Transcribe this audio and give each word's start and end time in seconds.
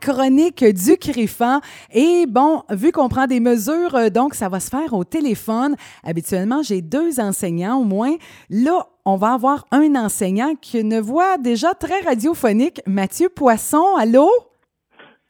chronique 0.00 0.64
du 0.64 0.96
CRIFA. 0.96 1.60
Et 1.92 2.26
bon, 2.26 2.62
vu 2.70 2.92
qu'on 2.92 3.08
prend 3.08 3.26
des 3.26 3.40
mesures, 3.40 3.94
euh, 3.94 4.10
donc 4.10 4.34
ça 4.34 4.48
va 4.48 4.58
se 4.60 4.68
faire 4.68 4.92
au 4.94 5.04
téléphone. 5.04 5.76
Habituellement, 6.02 6.62
j'ai 6.62 6.82
deux 6.82 7.20
enseignants 7.20 7.78
au 7.78 7.84
moins. 7.84 8.14
Là, 8.48 8.86
on 9.04 9.16
va 9.16 9.34
avoir 9.34 9.66
un 9.70 9.94
enseignant 9.94 10.54
qui 10.60 10.78
a 10.78 10.80
une 10.80 11.00
voix 11.00 11.38
déjà 11.38 11.74
très 11.74 12.00
radiophonique. 12.00 12.80
Mathieu 12.86 13.28
Poisson, 13.28 13.84
allô? 13.98 14.30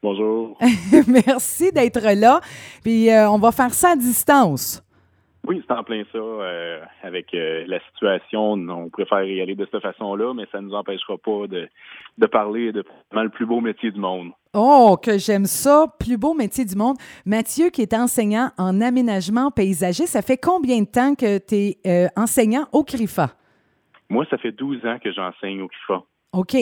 Bonjour. 0.03 0.57
Merci 1.07 1.73
d'être 1.73 2.15
là. 2.15 2.41
Puis 2.83 3.11
euh, 3.11 3.31
on 3.31 3.39
va 3.39 3.53
faire 3.53 3.75
ça 3.75 3.91
à 3.91 3.97
distance. 3.97 4.83
Oui, 5.47 5.63
c'est 5.67 5.75
en 5.75 5.83
plein 5.83 6.03
ça. 6.13 6.19
Euh, 6.19 6.81
avec 7.03 7.33
euh, 7.35 7.65
la 7.67 7.81
situation, 7.87 8.53
on 8.53 8.91
préfère 8.91 9.25
y 9.25 9.41
aller 9.41 9.55
de 9.55 9.67
cette 9.71 9.83
façon-là, 9.83 10.35
mais 10.35 10.47
ça 10.53 10.61
ne 10.61 10.67
nous 10.67 10.75
empêchera 10.75 11.17
pas 11.17 11.47
de, 11.47 11.69
de 12.19 12.27
parler 12.27 12.73
de 12.73 12.85
le 13.13 13.29
plus 13.31 13.47
beau 13.47 13.61
métier 13.61 13.91
du 13.91 13.99
monde. 13.99 14.33
Oh, 14.55 14.97
que 15.03 15.17
j'aime 15.17 15.47
ça, 15.47 15.87
plus 15.99 16.19
beau 16.19 16.35
métier 16.35 16.65
du 16.65 16.77
monde. 16.77 16.97
Mathieu, 17.25 17.71
qui 17.71 17.83
est 17.83 17.95
enseignant 17.95 18.51
en 18.59 18.81
aménagement 18.81 19.51
paysager, 19.51 20.07
ça 20.07 20.23
fait 20.23 20.37
combien 20.37 20.81
de 20.81 20.89
temps 20.89 21.15
que 21.15 21.39
tu 21.39 21.55
es 21.55 21.79
euh, 21.87 22.09
enseignant 22.17 22.67
au 22.73 22.85
CRIFA? 22.85 23.31
Moi, 24.11 24.27
ça 24.29 24.39
fait 24.39 24.53
12 24.53 24.85
ans 24.85 24.99
que 25.03 25.13
j'enseigne 25.13 25.63
au 25.63 25.69
CRIFA. 25.69 26.03
OK. 26.33 26.57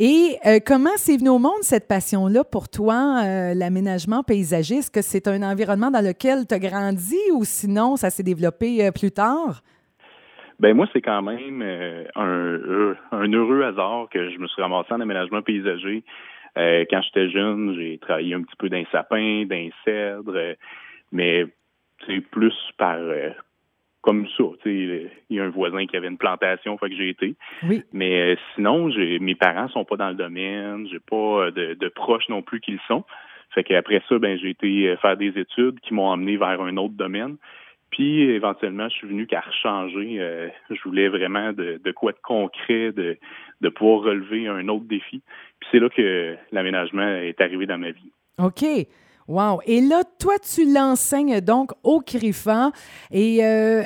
Et 0.00 0.36
euh, 0.46 0.60
comment 0.64 0.94
c'est 0.94 1.16
venu 1.16 1.30
au 1.30 1.40
monde 1.40 1.62
cette 1.62 1.88
passion-là 1.88 2.44
pour 2.44 2.68
toi, 2.68 3.20
euh, 3.24 3.52
l'aménagement 3.52 4.22
paysager? 4.22 4.76
Est-ce 4.76 4.92
que 4.92 5.02
c'est 5.02 5.26
un 5.26 5.42
environnement 5.42 5.90
dans 5.90 6.06
lequel 6.06 6.46
tu 6.46 6.54
as 6.54 6.60
grandi 6.60 7.18
ou 7.34 7.42
sinon 7.42 7.96
ça 7.96 8.08
s'est 8.08 8.22
développé 8.22 8.86
euh, 8.86 8.92
plus 8.92 9.10
tard? 9.10 9.60
Ben 10.60 10.74
moi, 10.74 10.86
c'est 10.92 11.02
quand 11.02 11.22
même 11.22 11.62
un, 12.14 13.32
heureux 13.32 13.62
hasard 13.64 14.08
que 14.08 14.30
je 14.30 14.38
me 14.38 14.46
suis 14.46 14.62
ramassé 14.62 14.92
en 14.92 15.00
aménagement 15.00 15.42
paysager. 15.42 16.04
quand 16.56 17.02
j'étais 17.02 17.30
jeune, 17.30 17.74
j'ai 17.76 17.98
travaillé 17.98 18.34
un 18.34 18.42
petit 18.42 18.56
peu 18.56 18.68
d'un 18.68 18.84
sapin, 18.92 19.46
d'un 19.46 19.68
cèdre, 19.84 20.56
mais 21.10 21.44
c'est 22.06 22.20
plus 22.20 22.54
par 22.76 22.98
comme 24.08 24.26
ça. 24.38 24.44
Il 24.64 25.10
y 25.28 25.38
a 25.38 25.44
un 25.44 25.50
voisin 25.50 25.84
qui 25.86 25.94
avait 25.94 26.08
une 26.08 26.16
plantation, 26.16 26.78
fait 26.78 26.88
que 26.88 26.96
j'ai 26.96 27.10
été. 27.10 27.34
Oui. 27.62 27.82
Mais 27.92 28.32
euh, 28.32 28.36
sinon, 28.54 28.90
j'ai 28.90 29.18
mes 29.18 29.34
parents 29.34 29.68
sont 29.68 29.84
pas 29.84 29.96
dans 29.96 30.08
le 30.08 30.14
domaine, 30.14 30.88
j'ai 30.90 30.98
pas 30.98 31.44
euh, 31.44 31.50
de, 31.50 31.88
proches 31.88 32.26
non 32.30 32.40
plus 32.40 32.60
qui 32.60 32.70
le 32.70 32.78
sont. 32.88 33.04
Fait 33.54 33.64
qu'après 33.64 34.02
ça, 34.08 34.18
ben 34.18 34.38
j'ai 34.38 34.48
été 34.48 34.88
euh, 34.88 34.96
faire 34.96 35.18
des 35.18 35.38
études 35.38 35.78
qui 35.80 35.92
m'ont 35.92 36.10
amené 36.10 36.38
vers 36.38 36.58
un 36.62 36.78
autre 36.78 36.94
domaine. 36.94 37.36
Puis 37.90 38.22
éventuellement, 38.22 38.88
je 38.88 38.94
suis 38.94 39.08
venu 39.08 39.26
qu'à 39.26 39.40
rechanger. 39.40 40.50
je 40.70 40.82
voulais 40.84 41.08
vraiment 41.08 41.52
de, 41.52 41.78
de, 41.82 41.92
quoi 41.92 42.12
de 42.12 42.18
concret, 42.22 42.92
de, 42.92 43.18
de 43.60 43.68
pouvoir 43.68 44.00
relever 44.00 44.46
un 44.46 44.68
autre 44.68 44.84
défi. 44.84 45.22
Puis 45.60 45.68
c'est 45.70 45.80
là 45.80 45.88
que 45.90 46.36
l'aménagement 46.52 47.08
est 47.08 47.40
arrivé 47.42 47.66
dans 47.66 47.78
ma 47.78 47.90
vie. 47.90 48.12
OK. 48.38 48.64
Wow. 49.28 49.60
Et 49.66 49.82
là, 49.82 50.04
toi, 50.18 50.34
tu 50.38 50.72
l'enseignes 50.72 51.42
donc 51.42 51.72
au 51.84 52.00
CRIFA. 52.00 52.70
Et 53.10 53.44
euh, 53.44 53.82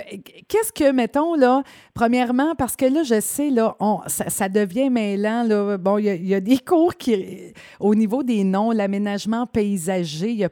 qu'est-ce 0.49 0.73
que, 0.73 0.93
mettons, 0.93 1.35
là, 1.35 1.63
premièrement, 1.97 2.55
parce 2.55 2.77
que 2.77 2.85
là, 2.85 3.03
je 3.03 3.21
sais, 3.21 3.51
là, 3.51 3.75
ça, 4.07 4.49
devient 4.49 4.89
mêlant. 4.89 5.43
Là, 5.43 5.79
bon, 5.79 5.99
il 5.99 6.25
y, 6.25 6.35
a 6.35 6.41
des 6.41 6.59
cours 6.67 6.95
qui, 6.95 7.53
au 7.81 7.97
niveau 7.97 8.23
des 8.23 8.45
noms, 8.45 8.71
l'aménagement 8.71 9.47
paysager, 9.49 10.29
il 10.29 10.37
y 10.37 10.45
a 10.45 10.51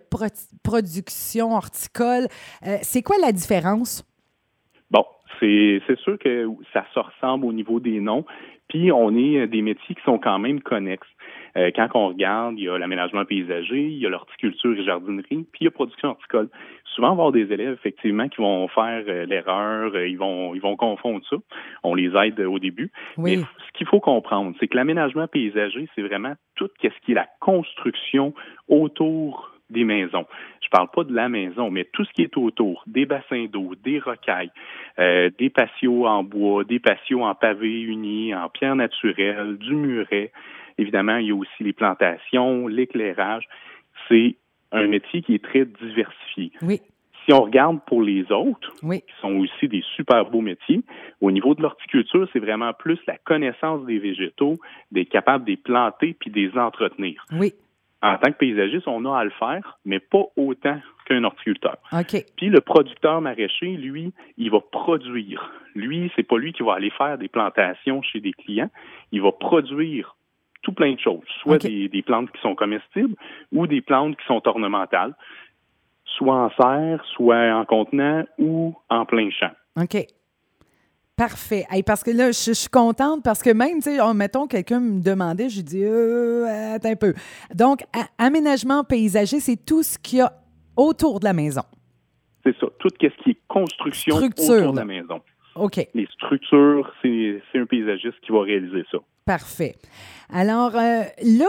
production 0.65 1.53
horticole. 1.53 2.27
Euh, 2.67 2.79
c'est 2.83 3.03
quoi 3.03 3.17
la 3.23 3.31
différence? 3.31 4.05
Bon, 4.91 5.05
c'est 5.39 5.81
sûr 6.03 6.19
que 6.19 6.49
ça 6.73 6.85
se 6.93 6.99
ressemble 6.99 7.47
au 7.47 7.53
niveau 7.53 7.79
des 7.79 8.01
noms. 8.01 8.25
Puis, 8.67 8.91
on 8.91 9.17
est 9.17 9.47
des 9.47 9.63
métiers 9.63 9.95
qui 9.95 10.03
sont 10.05 10.19
quand 10.19 10.41
même 10.41 10.61
connexes. 10.61 11.07
Euh, 11.57 11.71
quand 11.75 11.89
on 11.95 12.09
regarde, 12.09 12.59
il 12.59 12.65
y 12.65 12.69
a 12.69 12.79
l'aménagement 12.79 13.25
paysager, 13.25 13.83
il 13.83 13.99
y 13.99 14.07
a 14.07 14.09
l'horticulture 14.09 14.79
et 14.79 14.85
jardinerie, 14.85 15.47
puis 15.53 15.61
il 15.61 15.65
y 15.65 15.69
a 15.69 15.71
production 15.71 16.11
horticole. 16.11 16.49
Souvent, 16.85 17.13
on 17.13 17.17
va 17.17 17.23
avoir 17.25 17.33
des 17.33 17.53
élèves, 17.53 17.75
effectivement, 17.75 18.29
qui 18.29 18.41
vont 18.41 18.69
faire 18.69 19.05
euh, 19.09 19.27
l'erreur, 19.27 19.95
euh, 19.95 20.09
ils 20.09 20.19
vont 20.19 20.55
ils 20.55 20.61
vont 20.61 20.77
confondre 20.77 21.25
ça. 21.29 21.37
On 21.83 21.95
les 21.95 22.11
aide 22.17 22.41
au 22.41 22.59
début. 22.59 22.91
Mais 23.19 23.37
ce 23.37 23.73
qu'il 23.75 23.87
faut 23.87 24.01
comprendre, 24.01 24.55
c'est 24.61 24.69
que 24.69 24.77
l'aménagement 24.77 25.27
paysager, 25.27 25.89
c'est 25.95 26.03
vraiment 26.03 26.35
tout 26.57 26.69
ce 26.83 26.89
qui 27.05 27.13
est 27.13 27.15
la 27.15 27.29
construction 27.41 28.35
autour 28.69 29.53
des 29.71 29.85
maisons. 29.85 30.27
Je 30.63 30.69
parle 30.69 30.89
pas 30.93 31.05
de 31.05 31.15
la 31.15 31.29
maison, 31.29 31.71
mais 31.71 31.85
tout 31.93 32.05
ce 32.05 32.13
qui 32.13 32.23
est 32.23 32.37
autour, 32.37 32.83
des 32.89 33.07
bassins 33.07 33.47
d'eau, 33.47 33.75
des 33.85 34.01
rocailles, 34.01 34.51
des 34.99 35.51
patios 35.51 36.07
en 36.07 36.25
bois, 36.25 36.65
des 36.65 36.81
patios 36.81 37.23
en 37.23 37.37
pavé 37.37 37.81
unis, 37.83 38.35
en 38.35 38.49
pierre 38.49 38.75
naturelle, 38.75 39.59
du 39.59 39.75
muret, 39.75 40.33
Évidemment, 40.81 41.19
il 41.19 41.27
y 41.27 41.31
a 41.31 41.35
aussi 41.35 41.63
les 41.63 41.75
plantations, 41.75 42.67
l'éclairage. 42.67 43.47
C'est 44.09 44.37
un 44.73 44.87
métier 44.87 45.21
qui 45.21 45.35
est 45.35 45.45
très 45.45 45.67
diversifié. 45.67 46.53
Oui. 46.63 46.81
Si 47.25 47.35
on 47.35 47.43
regarde 47.43 47.81
pour 47.87 48.03
les 48.03 48.33
autres, 48.33 48.73
qui 48.81 49.03
sont 49.21 49.35
aussi 49.37 49.69
des 49.69 49.85
super 49.95 50.25
beaux 50.31 50.41
métiers, 50.41 50.81
au 51.21 51.31
niveau 51.31 51.55
de 51.55 51.61
l'horticulture, 51.61 52.27
c'est 52.33 52.39
vraiment 52.39 52.73
plus 52.73 52.99
la 53.07 53.19
connaissance 53.19 53.85
des 53.85 53.99
végétaux, 53.99 54.57
d'être 54.91 55.11
capable 55.11 55.45
de 55.45 55.51
les 55.51 55.57
planter 55.59 56.17
puis 56.19 56.31
de 56.31 56.41
les 56.41 56.59
entretenir. 56.59 57.27
Oui. 57.33 57.53
En 58.03 58.17
tant 58.17 58.33
que 58.33 58.39
paysagiste, 58.39 58.89
on 58.89 59.05
a 59.05 59.19
à 59.19 59.25
le 59.25 59.31
faire, 59.39 59.79
mais 59.85 59.99
pas 59.99 60.25
autant 60.35 60.81
qu'un 61.05 61.23
horticulteur. 61.25 61.77
Puis 62.39 62.49
le 62.49 62.63
producteur 62.63 63.21
maraîcher, 63.21 63.77
lui, 63.77 64.15
il 64.39 64.51
va 64.51 64.61
produire. 64.61 65.53
Lui, 65.75 66.11
c'est 66.17 66.23
pas 66.23 66.39
lui 66.39 66.55
qui 66.55 66.63
va 66.63 66.75
aller 66.75 66.91
faire 66.91 67.19
des 67.19 67.29
plantations 67.29 68.01
chez 68.01 68.21
des 68.21 68.33
clients. 68.33 68.71
Il 69.13 69.21
va 69.21 69.33
produire 69.33 70.17
tout 70.63 70.73
plein 70.73 70.95
de 70.95 71.01
choses, 71.01 71.25
soit 71.43 71.59
des, 71.59 72.03
plantes 72.05 72.31
qui 72.33 72.41
sont 72.41 72.55
comestibles 72.55 73.15
ou 73.53 73.67
des 73.67 73.81
plantes 73.81 74.17
qui 74.17 74.27
sont 74.27 74.43
ornementales, 74.47 75.15
soit 76.05 76.35
en 76.35 76.51
serre, 76.51 77.05
soit 77.15 77.55
en 77.55 77.65
contenant 77.65 78.25
ou 78.39 78.75
en 78.89 79.05
plein 79.07 79.31
champ. 79.31 79.53
OK. 79.81 80.07
Parfait. 81.17 81.67
parce 81.85 82.03
que 82.03 82.11
là, 82.11 82.29
je, 82.29 82.53
suis 82.53 82.71
contente 82.71 83.23
parce 83.23 83.43
que 83.43 83.51
même, 83.51 83.77
tu 83.77 83.91
sais, 83.91 83.99
oh, 84.01 84.15
mettons, 84.15 84.47
quelqu'un 84.47 84.81
me 84.81 85.03
demandait, 85.03 85.51
je 85.51 85.61
dis, 85.61 85.85
euh, 85.85 86.75
attends 86.75 86.89
un 86.89 86.97
peu. 86.97 87.13
Donc, 87.55 87.81
aménagement 88.17 88.85
paysager, 88.85 89.39
c'est 89.39 89.63
tout 89.63 89.83
ce 89.83 89.99
qu'il 89.99 90.21
y 90.21 90.23
a 90.23 90.33
autour 90.77 91.21
de 91.21 91.27
la 91.27 91.35
maison. 91.35 91.63
C'est 92.43 92.57
ça. 92.59 92.67
Tout 92.79 92.89
ce 92.89 92.99
qui 92.99 93.07
est 93.07 93.39
construction 93.49 94.17
autour 94.17 94.73
de 94.73 94.79
la 94.79 94.85
maison. 94.87 95.21
OK. 95.61 95.87
Les 95.95 96.07
structures, 96.07 96.91
c'est 97.03 97.41
un 97.55 97.67
paysagiste 97.67 98.19
qui 98.23 98.33
va 98.33 98.43
réaliser 98.43 98.85
ça. 98.91 98.99
Parfait. 99.27 99.75
Alors, 100.33 100.75
euh, 100.75 101.03
là, 101.23 101.47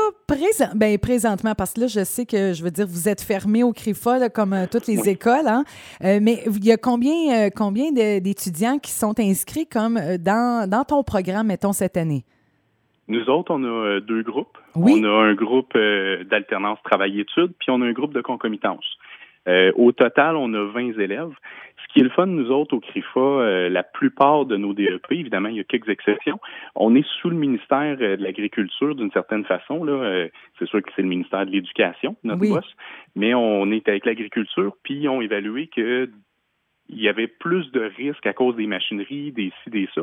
ben, 0.76 0.98
présentement, 0.98 1.54
parce 1.56 1.74
que 1.74 1.82
là, 1.82 1.88
je 1.88 2.04
sais 2.04 2.26
que, 2.26 2.54
je 2.54 2.64
veux 2.64 2.72
dire, 2.72 2.86
vous 2.88 3.08
êtes 3.08 3.22
fermé 3.22 3.64
au 3.64 3.72
CRIFA, 3.72 4.30
comme 4.30 4.54
euh, 4.54 4.66
toutes 4.72 4.88
les 4.88 5.10
écoles, 5.10 5.48
hein? 5.48 5.64
Euh, 6.04 6.20
mais 6.22 6.44
il 6.46 6.66
y 6.66 6.72
a 6.72 6.78
combien, 6.78 7.50
combien 7.50 7.92
d'étudiants 7.92 8.80
qui 8.80 8.92
sont 8.92 9.20
inscrits 9.20 9.68
comme 9.68 10.00
dans, 10.20 10.70
dans 10.70 10.84
ton 10.84 11.04
programme, 11.04 11.48
mettons, 11.48 11.74
cette 11.74 11.98
année? 11.98 12.24
Nous 13.08 13.30
autres, 13.30 13.52
on 13.54 13.64
a 13.64 14.00
deux 14.00 14.24
groupes. 14.24 14.58
Oui. 14.76 15.02
On 15.02 15.04
a 15.04 15.24
un 15.24 15.34
groupe 15.34 15.78
d'alternance 16.30 16.80
travail-études, 16.84 17.54
puis 17.60 17.70
on 17.70 17.82
a 17.82 17.86
un 17.86 17.94
groupe 17.94 18.14
de 18.14 18.22
concomitance. 18.22 18.86
au 19.76 19.92
total, 19.92 20.36
on 20.36 20.54
a 20.54 20.72
20 20.72 21.00
élèves. 21.00 21.34
Ce 21.92 21.96
qui 21.96 22.00
est 22.00 22.04
le 22.04 22.10
fun, 22.12 22.26
nous 22.26 22.52
autres, 22.52 22.74
au 22.74 22.80
CRIFA, 22.80 23.20
euh, 23.20 23.70
la 23.70 23.84
plupart 23.84 24.46
de 24.46 24.56
nos 24.56 24.74
DEP, 24.74 25.12
évidemment, 25.12 25.50
il 25.50 25.58
y 25.58 25.60
a 25.60 25.66
quelques 25.66 25.90
exceptions, 25.90 26.40
on 26.74 26.96
est 26.96 27.06
sous 27.20 27.30
le 27.30 27.36
ministère 27.36 27.98
euh, 28.00 28.16
de 28.16 28.24
l'Agriculture 28.24 28.96
d'une 28.96 29.12
certaine 29.12 29.44
façon. 29.44 29.84
Là, 29.84 29.92
euh, 29.92 30.30
c'est 30.58 30.70
sûr 30.70 30.82
que 30.82 30.90
c'est 30.96 31.02
le 31.02 31.10
ministère 31.10 31.46
de 31.46 31.52
l'Éducation, 31.52 32.16
notre 32.24 32.48
boss, 32.48 32.66
mais 33.18 33.34
on 33.34 33.70
est 33.72 33.90
avec 33.90 34.06
l'agriculture, 34.06 34.74
puis 34.84 35.02
ils 35.02 35.10
ont 35.10 35.20
évalué 35.20 35.68
que 35.68 36.10
il 36.92 37.02
y 37.02 37.10
avait 37.10 37.28
plus 37.28 37.72
de 37.72 37.82
risques 37.98 38.26
à 38.26 38.34
cause 38.34 38.56
des 38.56 38.68
machineries, 38.68 39.32
des 39.32 39.52
ci, 39.64 39.70
des 39.70 39.90
ça. 39.96 40.02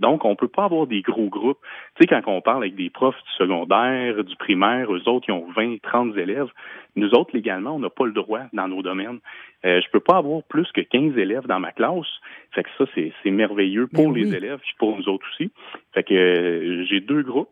Donc, 0.00 0.24
on 0.24 0.36
peut 0.36 0.48
pas 0.48 0.64
avoir 0.64 0.86
des 0.86 1.02
gros 1.02 1.28
groupes. 1.28 1.58
Tu 1.96 2.02
sais, 2.02 2.06
quand 2.06 2.22
on 2.26 2.40
parle 2.40 2.64
avec 2.64 2.74
des 2.74 2.90
profs 2.90 3.22
du 3.22 3.32
secondaire, 3.38 4.24
du 4.24 4.36
primaire, 4.36 4.92
eux 4.92 5.08
autres, 5.08 5.26
ils 5.28 5.32
ont 5.32 5.46
20, 5.54 5.82
30 5.82 6.16
élèves. 6.16 6.48
Nous 6.96 7.10
autres, 7.10 7.30
légalement, 7.34 7.76
on 7.76 7.78
n'a 7.78 7.90
pas 7.90 8.06
le 8.06 8.12
droit 8.12 8.42
dans 8.52 8.68
nos 8.68 8.82
domaines. 8.82 9.20
Euh, 9.64 9.80
je 9.80 9.90
peux 9.90 10.00
pas 10.00 10.16
avoir 10.16 10.42
plus 10.44 10.70
que 10.72 10.80
15 10.80 11.16
élèves 11.18 11.46
dans 11.46 11.60
ma 11.60 11.72
classe. 11.72 12.06
Fait 12.52 12.62
que 12.62 12.70
ça, 12.78 12.84
c'est 12.94 13.30
merveilleux 13.30 13.86
pour 13.86 14.12
ben 14.12 14.14
les 14.14 14.34
élèves 14.34 14.60
et 14.60 14.74
pour 14.78 14.96
nous 14.96 15.08
autres 15.08 15.26
aussi. 15.32 15.50
Fait 15.92 16.02
que 16.02 16.14
euh, 16.14 16.84
j'ai 16.84 17.00
deux 17.00 17.22
groupes 17.22 17.50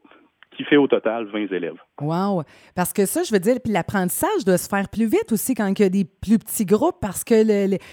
qui 0.58 0.64
fait 0.64 0.76
au 0.76 0.88
total 0.88 1.26
20 1.26 1.52
élèves. 1.52 1.80
Wow! 2.00 2.42
Parce 2.74 2.92
que 2.92 3.06
ça, 3.06 3.22
je 3.22 3.32
veux 3.32 3.38
dire, 3.38 3.58
puis 3.62 3.72
l'apprentissage 3.72 4.44
doit 4.44 4.58
se 4.58 4.68
faire 4.68 4.88
plus 4.88 5.06
vite 5.06 5.30
aussi 5.30 5.54
quand 5.54 5.68
il 5.68 5.82
y 5.82 5.86
a 5.86 5.88
des 5.88 6.04
plus 6.04 6.38
petits 6.38 6.66
groupes 6.66 6.96
parce 7.00 7.22
que 7.22 7.44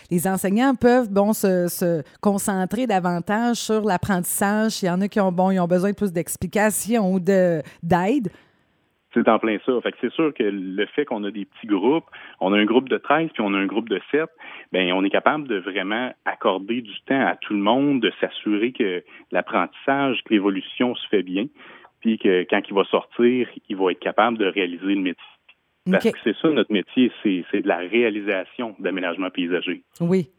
les 0.10 0.28
enseignants 0.28 0.74
peuvent 0.74 1.12
bon, 1.14 1.32
se, 1.34 2.02
concentrer 2.22 2.88
davantage 2.88 3.58
sur 3.58 3.82
l'apprentissage. 3.82 4.82
Il 4.82 4.88
y 4.88 4.90
en 4.90 5.00
a 5.02 5.08
qui 5.08 5.20
ont, 5.20 5.32
bon, 5.32 5.52
ils 5.52 5.60
ont 5.60 5.68
besoin 5.68 5.92
de 5.92 5.96
plus 5.96 6.12
d'explications 6.12 7.14
ou 7.14 7.20
d'aide. 7.20 8.32
C'est 9.14 9.30
en 9.30 9.38
plein 9.38 9.58
ça. 9.64 9.80
Fait 9.82 9.92
que 9.92 9.98
c'est 10.02 10.12
sûr 10.12 10.34
que 10.34 10.44
le 10.44 10.86
fait 10.88 11.06
qu'on 11.06 11.24
a 11.24 11.32
des 11.32 11.46
petits 11.46 11.68
groupes, 11.68 12.06
on 12.42 12.52
a 12.52 12.58
un 12.58 12.66
groupe 12.66 12.90
de 12.90 12.98
13 12.98 13.30
puis 13.32 13.44
on 13.46 13.54
a 13.54 13.58
un 13.58 13.68
groupe 13.68 13.90
de 13.90 14.02
7, 14.12 14.24
ben 14.74 14.92
on 14.92 15.06
est 15.06 15.10
capable 15.12 15.48
de 15.48 15.58
vraiment 15.60 16.12
accorder 16.26 16.82
du 16.82 17.00
temps 17.06 17.26
à 17.26 17.36
tout 17.36 17.54
le 17.54 17.62
monde, 17.62 18.02
de 18.02 18.12
s'assurer 18.20 18.74
que 18.74 19.04
l'apprentissage, 19.32 20.22
que 20.26 20.34
l'évolution 20.34 20.96
se 20.96 21.08
fait 21.08 21.24
bien 21.24 21.46
puis 22.06 22.20
que 22.20 22.46
quand 22.48 22.62
il 22.70 22.76
va 22.76 22.84
sortir, 22.86 23.50
il 23.68 23.76
va 23.76 23.92
être 23.92 24.00
capable 24.00 24.38
de 24.38 24.46
réaliser 24.46 24.94
le 24.94 25.02
métier 25.02 25.24
Parce 25.90 26.04
que 26.04 26.18
c'est 26.24 26.36
ça 26.40 26.50
notre 26.50 26.72
métier, 26.72 27.12
c'est 27.24 27.62
de 27.62 27.68
la 27.68 27.78
réalisation 27.78 28.76
d'aménagement 28.78 29.32
paysager. 29.32 29.84
Oui. 30.00 30.30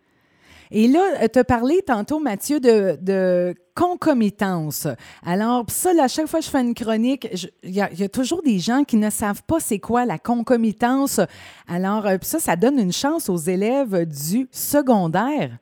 Et 0.71 0.87
là, 0.87 1.29
tu 1.29 1.41
as 1.41 1.45
parlé 1.45 1.81
tantôt, 1.85 2.21
Mathieu, 2.21 2.61
de, 2.61 2.97
de 3.03 3.53
concomitance. 3.75 4.87
Alors, 5.25 5.65
ça, 5.69 5.91
à 6.01 6.07
chaque 6.07 6.27
fois 6.27 6.39
que 6.39 6.47
je 6.47 6.51
fais 6.51 6.61
une 6.61 6.75
chronique, 6.75 7.27
il 7.65 7.75
y, 7.75 7.81
a 7.81 8.09
toujours 8.09 8.43
des 8.45 8.61
gens 8.61 8.85
qui 8.85 8.97
ne 8.97 9.11
savent 9.11 9.43
pas 9.45 9.59
c'est 9.59 9.81
quoi 9.81 10.05
la 10.05 10.19
concomitance. 10.19 11.21
Alors, 11.67 12.07
euh, 12.07 12.17
ça, 12.23 12.39
ça 12.39 12.55
donne 12.55 12.79
une 12.79 12.93
chance 12.93 13.29
aux 13.29 13.37
élèves 13.37 14.07
du 14.07 14.47
secondaire. 14.53 15.59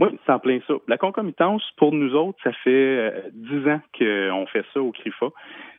Oui, 0.00 0.08
c'est 0.26 0.32
en 0.32 0.40
plein 0.40 0.58
ça. 0.66 0.74
La 0.88 0.98
concomitance, 0.98 1.62
pour 1.76 1.92
nous 1.92 2.14
autres, 2.14 2.38
ça 2.42 2.52
fait 2.52 2.70
euh, 2.70 3.20
dix 3.32 3.68
ans 3.68 3.80
qu'on 3.96 4.46
fait 4.46 4.64
ça 4.72 4.82
au 4.82 4.90
CRIFA. 4.90 5.26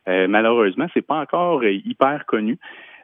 Euh, 0.08 0.26
malheureusement, 0.26 0.86
c'est 0.94 1.06
pas 1.06 1.20
encore 1.20 1.62
hyper 1.64 2.24
connu. 2.26 2.58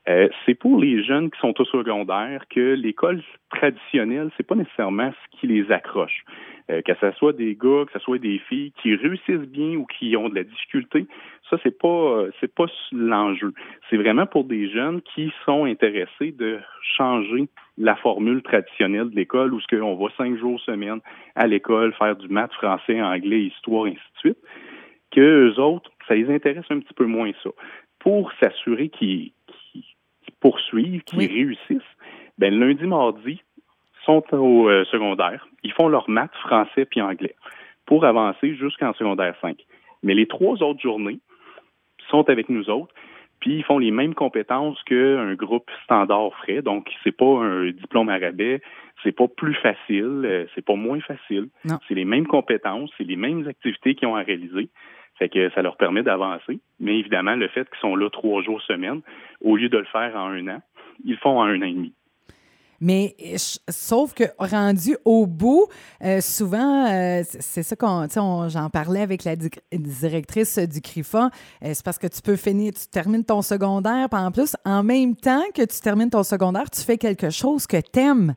Euh, 0.09 0.29
c'est 0.44 0.55
pour 0.55 0.81
les 0.81 1.05
jeunes 1.05 1.31
qui 1.31 1.38
sont 1.38 1.55
au 1.61 1.64
secondaire 1.64 2.44
que 2.49 2.75
l'école 2.75 3.23
traditionnelle, 3.50 4.31
c'est 4.37 4.47
pas 4.47 4.56
nécessairement 4.56 5.12
ce 5.12 5.38
qui 5.38 5.47
les 5.47 5.70
accroche. 5.70 6.25
Euh, 6.70 6.81
que 6.82 6.93
ce 7.00 7.12
soit 7.12 7.32
des 7.32 7.55
gars, 7.55 7.85
que 7.87 7.93
ce 7.93 7.99
soit 7.99 8.19
des 8.19 8.38
filles 8.49 8.73
qui 8.82 8.97
réussissent 8.97 9.49
bien 9.49 9.76
ou 9.76 9.87
qui 9.87 10.17
ont 10.17 10.29
de 10.29 10.35
la 10.35 10.44
difficulté, 10.44 11.06
ça 11.50 11.56
c'est 11.62 11.79
pas 11.79 12.25
c'est 12.41 12.53
pas 12.53 12.67
l'enjeu. 12.93 13.53
C'est 13.91 13.97
vraiment 13.97 14.26
pour 14.26 14.44
des 14.44 14.70
jeunes 14.70 15.03
qui 15.03 15.32
sont 15.44 15.67
intéressés 15.67 16.32
de 16.32 16.59
changer 16.97 17.49
la 17.78 17.96
formule 17.96 18.42
traditionnelle 18.42 19.10
de 19.10 19.16
l'école 19.16 19.54
où 19.54 19.60
ce 19.60 19.66
qu'on 19.66 19.96
va 19.96 20.10
cinq 20.16 20.36
jours 20.38 20.60
semaine 20.60 21.00
à 21.34 21.46
l'école 21.46 21.94
faire 21.94 22.16
du 22.16 22.28
maths, 22.28 22.52
français, 22.52 23.00
anglais, 23.00 23.44
histoire, 23.44 23.86
ainsi 23.86 23.96
de 23.96 24.19
suite. 24.19 24.38
Que 25.10 25.20
eux 25.20 25.60
autres, 25.60 25.90
ça 26.08 26.14
les 26.14 26.32
intéresse 26.32 26.64
un 26.70 26.80
petit 26.80 26.94
peu 26.94 27.06
moins 27.06 27.32
ça. 27.42 27.50
Pour 27.98 28.32
s'assurer 28.40 28.88
qu'ils 28.88 29.32
poursuivent, 30.40 31.02
qui 31.04 31.26
réussissent, 31.26 31.80
ben, 32.38 32.58
lundi, 32.58 32.84
mardi, 32.84 33.42
sont 34.04 34.25
au 34.34 34.68
euh, 34.68 34.84
secondaire. 34.86 35.46
Ils 35.62 35.72
font 35.72 35.88
leur 35.88 36.08
maths, 36.10 36.34
français 36.42 36.84
puis 36.84 37.00
anglais 37.00 37.36
pour 37.86 38.04
avancer 38.04 38.54
jusqu'en 38.54 38.92
secondaire 38.94 39.34
5. 39.40 39.56
Mais 40.02 40.14
les 40.14 40.26
trois 40.26 40.62
autres 40.62 40.80
journées 40.80 41.18
sont 42.08 42.28
avec 42.28 42.48
nous 42.48 42.68
autres, 42.70 42.92
puis 43.42 43.56
ils 43.56 43.64
font 43.64 43.78
les 43.78 43.90
mêmes 43.90 44.14
compétences 44.14 44.80
qu'un 44.84 45.34
groupe 45.34 45.68
standard 45.82 46.30
ferait. 46.36 46.62
Donc, 46.62 46.88
c'est 47.02 47.16
pas 47.16 47.42
un 47.42 47.72
diplôme 47.72 48.08
à 48.08 48.16
rabais, 48.16 48.62
c'est 49.02 49.10
pas 49.10 49.26
plus 49.26 49.54
facile, 49.54 50.22
euh, 50.24 50.46
c'est 50.54 50.64
pas 50.64 50.76
moins 50.76 51.00
facile. 51.00 51.48
C'est 51.88 51.94
les 51.94 52.04
mêmes 52.04 52.28
compétences, 52.28 52.90
c'est 52.96 53.04
les 53.04 53.16
mêmes 53.16 53.48
activités 53.48 53.96
qu'ils 53.96 54.06
ont 54.06 54.14
à 54.14 54.22
réaliser. 54.22 54.70
Fait 55.18 55.28
que 55.28 55.50
ça 55.50 55.62
leur 55.62 55.76
permet 55.76 56.04
d'avancer. 56.04 56.60
Mais 56.78 56.96
évidemment, 57.00 57.34
le 57.34 57.48
fait 57.48 57.68
qu'ils 57.68 57.80
sont 57.80 57.96
là 57.96 58.08
trois 58.10 58.42
jours 58.42 58.62
semaine, 58.62 59.00
au 59.40 59.56
lieu 59.56 59.68
de 59.68 59.78
le 59.78 59.86
faire 59.86 60.14
en 60.14 60.28
un 60.28 60.46
an, 60.46 60.62
ils 61.04 61.12
le 61.12 61.16
font 61.16 61.40
en 61.40 61.44
un 61.44 61.62
an 61.62 61.66
et 61.66 61.72
demi. 61.72 61.92
Mais 62.84 63.14
sauf 63.37 64.12
que 64.12 64.25
rendu 64.38 64.96
au 65.05 65.29
bout, 65.29 65.69
euh, 66.02 66.20
souvent, 66.20 66.84
euh, 66.90 67.23
c'est 67.23 67.62
ça 67.62 67.76
qu'on, 67.76 68.08
j'en 68.49 68.70
parlais 68.70 69.02
avec 69.02 69.23
la 69.23 69.37
directrice 69.37 70.58
du 70.58 70.81
CRIFA, 70.81 71.26
euh, 71.62 71.70
c'est 71.75 71.84
parce 71.84 71.99
que 71.99 72.08
tu 72.08 72.20
peux 72.20 72.34
finir, 72.34 72.73
tu 72.73 72.88
termines 72.90 73.25
ton 73.25 73.40
secondaire, 73.40 74.08
puis 74.11 74.20
en 74.20 74.32
plus, 74.32 74.56
en 74.64 74.82
même 74.82 75.14
temps 75.14 75.44
que 75.55 75.62
tu 75.62 75.81
termines 75.81 76.11
ton 76.11 76.25
secondaire, 76.25 76.69
tu 76.70 76.82
fais 76.82 76.99
quelque 76.99 77.31
chose 77.31 77.69
que 77.69 77.76
tu 77.76 78.00
aimes. 78.00 78.34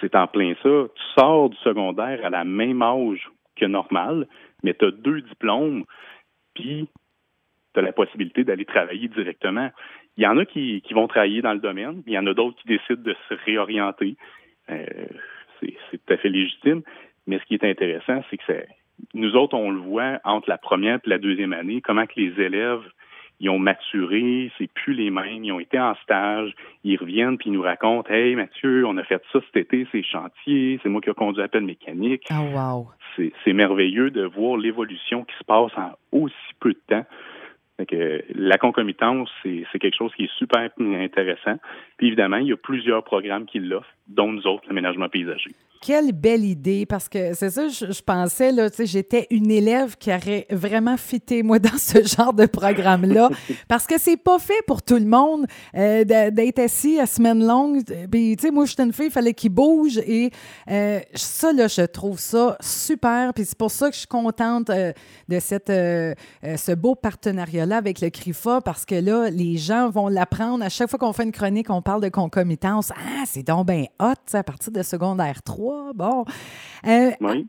C'est 0.00 0.16
en 0.16 0.26
plein 0.26 0.54
ça. 0.64 0.68
Tu 0.92 1.02
sors 1.14 1.50
du 1.50 1.56
secondaire 1.58 2.24
à 2.24 2.30
la 2.30 2.42
même 2.42 2.82
âge 2.82 3.30
que 3.54 3.66
normal, 3.66 4.26
mais 4.64 4.74
tu 4.74 4.84
as 4.84 4.90
deux 4.90 5.20
diplômes 5.20 5.84
puis 6.54 6.88
tu 7.72 7.80
as 7.80 7.82
la 7.84 7.92
possibilité 7.92 8.42
d'aller 8.42 8.64
travailler 8.64 9.06
directement. 9.06 9.70
Il 10.16 10.24
y 10.24 10.26
en 10.26 10.38
a 10.38 10.44
qui, 10.44 10.82
vont 10.92 11.08
travailler 11.08 11.42
dans 11.42 11.52
le 11.52 11.60
domaine, 11.60 12.02
il 12.06 12.12
y 12.12 12.18
en 12.18 12.26
a 12.26 12.34
d'autres 12.34 12.56
qui 12.56 12.68
décident 12.68 13.02
de 13.02 13.14
se 13.28 13.34
réorienter. 13.44 14.16
Euh, 14.70 14.86
c'est 15.60 15.98
tout 15.98 16.12
à 16.12 16.16
fait 16.16 16.28
légitime. 16.28 16.82
Mais 17.26 17.38
ce 17.38 17.44
qui 17.44 17.54
est 17.54 17.64
intéressant, 17.64 18.22
c'est 18.30 18.36
que 18.36 18.66
nous 19.14 19.34
autres, 19.34 19.54
on 19.54 19.70
le 19.70 19.80
voit 19.80 20.20
entre 20.24 20.48
la 20.48 20.58
première 20.58 20.96
et 20.96 21.08
la 21.08 21.18
deuxième 21.18 21.52
année, 21.52 21.80
comment 21.80 22.06
que 22.06 22.18
les 22.18 22.40
élèves 22.40 22.82
ils 23.40 23.50
ont 23.50 23.58
maturé, 23.58 24.50
c'est 24.56 24.70
plus 24.72 24.94
les 24.94 25.10
mêmes, 25.10 25.44
ils 25.44 25.52
ont 25.52 25.60
été 25.60 25.78
en 25.78 25.94
stage, 26.02 26.52
ils 26.84 26.96
reviennent 26.96 27.36
puis 27.36 27.50
ils 27.50 27.52
nous 27.52 27.62
racontent 27.62 28.10
Hey 28.10 28.34
Mathieu, 28.34 28.86
on 28.86 28.96
a 28.96 29.04
fait 29.04 29.22
ça 29.32 29.40
cet 29.40 29.56
été, 29.56 29.86
c'est 29.92 30.02
chantier, 30.02 30.80
c'est 30.82 30.88
moi 30.88 31.00
qui 31.00 31.10
ai 31.10 31.14
conduit 31.14 31.42
l'appel 31.42 31.64
mécanique. 31.64 32.26
Oh, 32.30 32.56
wow. 32.56 32.88
C'est 33.44 33.52
merveilleux 33.52 34.10
de 34.10 34.24
voir 34.24 34.58
l'évolution 34.58 35.24
qui 35.24 35.34
se 35.38 35.44
passe 35.44 35.72
en 35.76 35.92
aussi 36.12 36.34
peu 36.60 36.72
de 36.72 36.80
temps. 36.88 37.06
Que 37.84 38.24
la 38.34 38.56
concomitance, 38.56 39.28
c'est 39.42 39.78
quelque 39.78 39.96
chose 39.96 40.12
qui 40.14 40.24
est 40.24 40.32
super 40.38 40.70
intéressant. 40.78 41.58
Puis 41.98 42.06
évidemment, 42.06 42.38
il 42.38 42.48
y 42.48 42.52
a 42.52 42.56
plusieurs 42.56 43.04
programmes 43.04 43.44
qui 43.44 43.58
l'offrent, 43.58 43.94
dont 44.08 44.32
nous 44.32 44.46
autres, 44.46 44.64
l'aménagement 44.68 45.08
paysager. 45.08 45.50
Quelle 45.82 46.12
belle 46.12 46.44
idée, 46.44 46.86
parce 46.86 47.08
que 47.08 47.34
c'est 47.34 47.50
ça, 47.50 47.68
je, 47.68 48.02
pensais, 48.02 48.50
là, 48.50 48.70
tu 48.70 48.76
sais, 48.76 48.86
j'étais 48.86 49.26
une 49.30 49.50
élève 49.50 49.96
qui 49.96 50.10
aurait 50.10 50.46
vraiment 50.50 50.96
fité, 50.96 51.42
moi, 51.42 51.58
dans 51.60 51.76
ce 51.76 52.02
genre 52.02 52.32
de 52.32 52.46
programme-là, 52.46 53.28
parce 53.68 53.86
que 53.86 53.98
c'est 53.98 54.16
pas 54.16 54.38
fait 54.38 54.62
pour 54.66 54.82
tout 54.82 54.96
le 54.96 55.04
monde 55.04 55.46
euh, 55.74 56.04
d'être 56.04 56.58
assis 56.60 56.98
à 56.98 57.06
semaine 57.06 57.46
longue. 57.46 57.82
Puis, 58.10 58.36
tu 58.36 58.46
sais, 58.46 58.50
moi, 58.50 58.64
j'étais 58.64 58.84
une 58.84 58.92
fille, 58.92 59.06
il 59.06 59.12
fallait 59.12 59.34
qu'il 59.34 59.50
bouge, 59.50 59.98
et 59.98 60.30
euh, 60.70 61.00
ça, 61.14 61.52
là, 61.52 61.68
je 61.68 61.82
trouve 61.82 62.18
ça 62.18 62.56
super, 62.60 63.34
puis 63.34 63.44
c'est 63.44 63.58
pour 63.58 63.70
ça 63.70 63.88
que 63.88 63.94
je 63.94 64.00
suis 64.00 64.08
contente 64.08 64.70
euh, 64.70 64.92
de 65.28 65.38
cette, 65.40 65.68
ce 65.68 66.74
beau 66.74 66.94
partenariat-là 67.66 67.76
avec 67.76 68.00
le 68.00 68.10
CRIFA, 68.10 68.60
parce 68.60 68.84
que 68.84 68.94
là, 68.94 69.30
les 69.30 69.56
gens 69.56 69.90
vont 69.90 70.08
l'apprendre. 70.08 70.64
À 70.64 70.68
chaque 70.68 70.88
fois 70.88 70.98
qu'on 70.98 71.12
fait 71.12 71.24
une 71.24 71.32
chronique, 71.32 71.70
on 71.70 71.82
parle 71.82 72.02
de 72.02 72.08
concomitance. 72.08 72.92
Ah, 72.96 73.24
c'est 73.24 73.46
donc 73.46 73.66
bien 73.66 73.84
hot, 74.00 74.14
à 74.34 74.42
partir 74.42 74.72
de 74.72 74.82
secondaire 74.82 75.42
3 75.42 75.92
Bon. 75.94 76.24
Euh, 76.86 77.10
oui. 77.20 77.46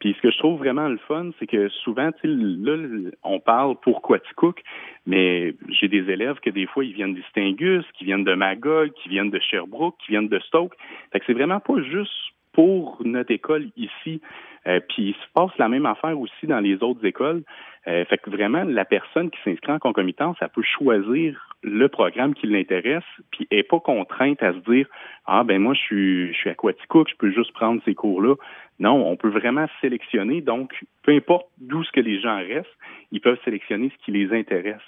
Puis 0.00 0.14
ce 0.16 0.22
que 0.22 0.30
je 0.32 0.38
trouve 0.38 0.58
vraiment 0.58 0.88
le 0.88 0.98
fun, 1.06 1.30
c'est 1.38 1.46
que 1.46 1.68
souvent, 1.84 2.10
là, 2.24 3.10
on 3.22 3.38
parle 3.38 3.76
pour 3.80 4.02
Quaticook, 4.02 4.60
mais 5.06 5.54
j'ai 5.68 5.88
des 5.88 6.10
élèves 6.10 6.36
que 6.40 6.50
des 6.50 6.66
fois, 6.66 6.84
ils 6.84 6.92
viennent 6.92 7.14
d'Istingus, 7.14 7.84
qui 7.96 8.04
viennent 8.04 8.24
de 8.24 8.34
Magog, 8.34 8.90
qui 9.02 9.08
viennent 9.08 9.30
de 9.30 9.38
Sherbrooke, 9.38 9.94
qui 10.04 10.12
viennent 10.12 10.28
de 10.28 10.40
Stoke. 10.40 10.74
Fait 11.12 11.20
que 11.20 11.26
c'est 11.26 11.32
vraiment 11.32 11.60
pas 11.60 11.80
juste 11.82 12.12
pour 12.58 12.98
notre 13.04 13.30
école 13.30 13.68
ici. 13.76 14.20
Euh, 14.66 14.80
puis 14.88 15.10
il 15.10 15.14
se 15.14 15.32
passe 15.32 15.56
la 15.58 15.68
même 15.68 15.86
affaire 15.86 16.18
aussi 16.18 16.48
dans 16.48 16.58
les 16.58 16.82
autres 16.82 17.04
écoles. 17.04 17.44
Euh, 17.86 18.04
fait 18.06 18.18
que 18.18 18.30
vraiment, 18.30 18.64
la 18.64 18.84
personne 18.84 19.30
qui 19.30 19.38
s'inscrit 19.44 19.70
en 19.70 19.78
concomitance, 19.78 20.36
elle 20.40 20.48
peut 20.48 20.64
choisir 20.64 21.56
le 21.62 21.88
programme 21.88 22.34
qui 22.34 22.48
l'intéresse, 22.48 23.04
puis 23.30 23.46
n'est 23.52 23.62
pas 23.62 23.78
contrainte 23.78 24.42
à 24.42 24.52
se 24.54 24.58
dire 24.70 24.88
Ah 25.24 25.44
ben 25.44 25.62
moi 25.62 25.74
je 25.74 25.80
suis 25.80 26.32
je 26.32 26.36
suis 26.36 26.50
à 26.50 26.54
Quaticook, 26.56 27.08
je 27.08 27.14
peux 27.16 27.30
juste 27.30 27.52
prendre 27.52 27.80
ces 27.84 27.94
cours-là. 27.94 28.34
Non, 28.80 29.06
on 29.08 29.16
peut 29.16 29.30
vraiment 29.30 29.66
sélectionner. 29.80 30.40
Donc, 30.40 30.72
peu 31.04 31.12
importe 31.12 31.46
d'où 31.58 31.84
ce 31.84 31.92
que 31.92 32.00
les 32.00 32.20
gens 32.20 32.38
restent, 32.38 32.76
ils 33.12 33.20
peuvent 33.20 33.38
sélectionner 33.44 33.92
ce 33.96 34.04
qui 34.04 34.10
les 34.10 34.36
intéresse. 34.36 34.82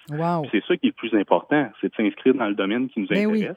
C'est 0.50 0.64
ça 0.66 0.76
qui 0.76 0.88
est 0.88 0.94
le 0.96 1.08
plus 1.08 1.14
important, 1.14 1.70
c'est 1.80 1.90
de 1.90 1.94
s'inscrire 1.94 2.34
dans 2.34 2.48
le 2.48 2.54
domaine 2.54 2.88
qui 2.88 2.98
nous 2.98 3.06
ben 3.06 3.30
intéresse. 3.30 3.56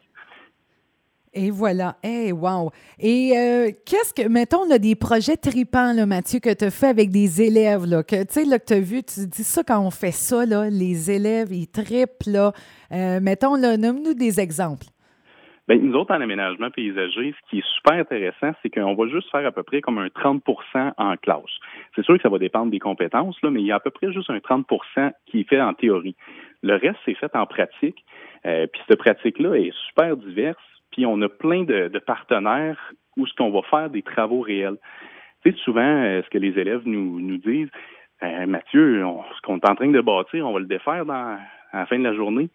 Et 1.34 1.50
voilà. 1.50 1.96
Hey, 2.04 2.32
wow. 2.32 2.72
Et 3.00 3.34
euh, 3.36 3.72
qu'est-ce 3.86 4.14
que, 4.14 4.28
mettons, 4.28 4.68
là, 4.70 4.78
des 4.78 4.96
projets 4.96 5.36
tripants, 5.36 5.94
là, 5.94 6.06
Mathieu, 6.06 6.40
que 6.40 6.54
tu 6.54 6.66
as 6.66 6.72
fait 6.72 6.88
avec 6.88 7.10
des 7.10 7.42
élèves, 7.42 7.86
là, 7.86 8.04
que 8.04 8.22
tu 8.24 8.34
sais, 8.34 8.46
là, 8.46 8.60
que 8.60 8.66
tu 8.66 8.74
as 8.74 8.80
vu, 8.80 9.04
tu 9.04 9.28
dis 9.28 9.44
ça 9.44 9.64
quand 9.64 9.80
on 9.80 9.90
fait 9.90 10.12
ça, 10.12 10.46
là, 10.46 10.70
les 10.70 11.10
élèves, 11.10 11.52
ils 11.52 11.68
tripent, 11.68 12.28
là. 12.28 12.52
Euh, 12.92 13.20
mettons, 13.20 13.56
là, 13.56 13.78
nomme-nous 13.78 14.14
des 14.14 14.40
exemples. 14.40 14.86
Bien, 15.68 15.78
nous 15.78 15.96
autres, 15.96 16.14
en 16.14 16.20
aménagement 16.20 16.70
paysager, 16.70 17.34
ce 17.34 17.50
qui 17.50 17.60
est 17.60 17.66
super 17.78 17.98
intéressant, 17.98 18.52
c'est 18.62 18.70
qu'on 18.70 18.96
va 18.96 19.08
juste 19.08 19.32
faire 19.32 19.46
à 19.46 19.52
peu 19.52 19.64
près 19.64 19.80
comme 19.80 19.98
un 19.98 20.08
30% 20.08 20.92
en 20.98 21.16
classe. 21.16 21.44
C'est 21.96 22.04
sûr 22.04 22.18
que 22.18 22.22
ça 22.22 22.30
va 22.30 22.38
dépendre 22.38 22.70
des 22.70 22.80
compétences, 22.80 23.42
là, 23.42 23.50
mais 23.50 23.62
il 23.62 23.68
y 23.68 23.72
a 23.72 23.76
à 23.76 23.80
peu 23.80 23.90
près 23.90 24.12
juste 24.12 24.30
un 24.30 24.40
30% 24.40 25.14
qui 25.26 25.40
est 25.40 25.50
fait 25.50 25.62
en 25.62 25.74
théorie. 25.74 26.16
Le 26.62 26.76
reste, 26.76 27.00
c'est 27.06 27.16
fait 27.16 27.34
en 27.36 27.46
pratique. 27.46 28.04
Euh, 28.46 28.68
puis 28.68 28.82
cette 28.88 29.00
pratique-là 29.00 29.56
est 29.56 29.74
super 29.88 30.18
diverse 30.18 30.62
puis 30.94 31.06
on 31.06 31.22
a 31.22 31.30
plein 31.30 31.64
de, 31.64 32.00
partenaires 32.00 32.94
où 33.18 33.28
ce 33.28 33.34
qu'on 33.34 33.52
va 33.52 33.62
faire 33.64 33.90
des 33.90 34.04
travaux 34.04 34.42
réels. 34.42 34.78
Tu 35.44 35.52
sais, 35.52 35.58
souvent, 35.58 35.82
euh, 35.82 36.22
ce 36.24 36.30
que 36.30 36.38
les 36.38 36.58
élèves 36.58 36.84
nous, 36.86 37.20
nous 37.20 37.38
disent, 37.38 37.70
euh, 38.24 38.46
Mathieu, 38.46 39.04
ce 39.36 39.42
qu'on 39.42 39.58
est 39.58 39.70
en 39.70 39.76
train 39.76 39.90
de 39.90 40.02
bâtir, 40.02 40.48
on 40.48 40.54
va 40.54 40.60
le 40.60 40.66
défaire 40.66 41.06
dans, 41.06 41.38
à 41.74 41.80
la 41.80 41.86
fin 41.88 41.98
de 41.98 42.04
la 42.04 42.14
journée. 42.14 42.50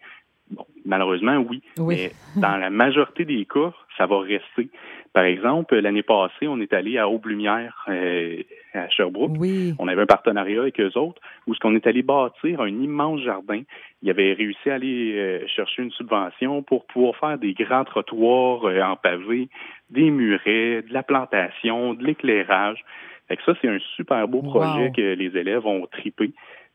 Bon, 0.49 0.65
malheureusement, 0.85 1.37
oui. 1.37 1.61
Mais 1.77 2.11
dans 2.35 2.57
la 2.57 2.69
majorité 2.69 3.25
des 3.25 3.45
cas, 3.45 3.71
ça 3.97 4.07
va 4.07 4.19
rester. 4.19 4.69
Par 5.13 5.23
exemple, 5.23 5.75
l'année 5.75 6.01
passée, 6.01 6.47
on 6.47 6.59
est 6.59 6.73
allé 6.73 6.97
à 6.97 7.07
Aube-Lumière, 7.07 7.85
euh, 7.89 8.41
à 8.73 8.89
Sherbrooke. 8.89 9.37
On 9.79 9.87
avait 9.87 10.01
un 10.01 10.05
partenariat 10.05 10.61
avec 10.61 10.79
eux 10.79 10.97
autres, 10.97 11.21
où 11.47 11.53
ce 11.53 11.59
qu'on 11.59 11.75
est 11.75 11.87
allé 11.87 12.01
bâtir 12.01 12.61
un 12.61 12.67
immense 12.67 13.21
jardin. 13.21 13.61
Il 14.01 14.09
avait 14.09 14.33
réussi 14.33 14.69
à 14.69 14.75
aller 14.75 15.13
euh, 15.15 15.47
chercher 15.47 15.83
une 15.83 15.91
subvention 15.91 16.63
pour 16.63 16.85
pouvoir 16.85 17.15
faire 17.17 17.37
des 17.37 17.53
grands 17.53 17.83
trottoirs 17.83 18.65
euh, 18.65 18.81
en 18.81 18.95
pavé, 18.95 19.49
des 19.89 20.11
murets, 20.11 20.83
de 20.87 20.93
la 20.93 21.03
plantation, 21.03 21.93
de 21.93 22.03
l'éclairage. 22.03 22.83
Fait 23.27 23.39
ça, 23.45 23.53
c'est 23.61 23.67
un 23.67 23.79
super 23.95 24.27
beau 24.27 24.41
projet 24.41 24.91
que 24.95 25.13
les 25.13 25.37
élèves 25.37 25.65
ont 25.65 25.85
tripé. 25.85 26.31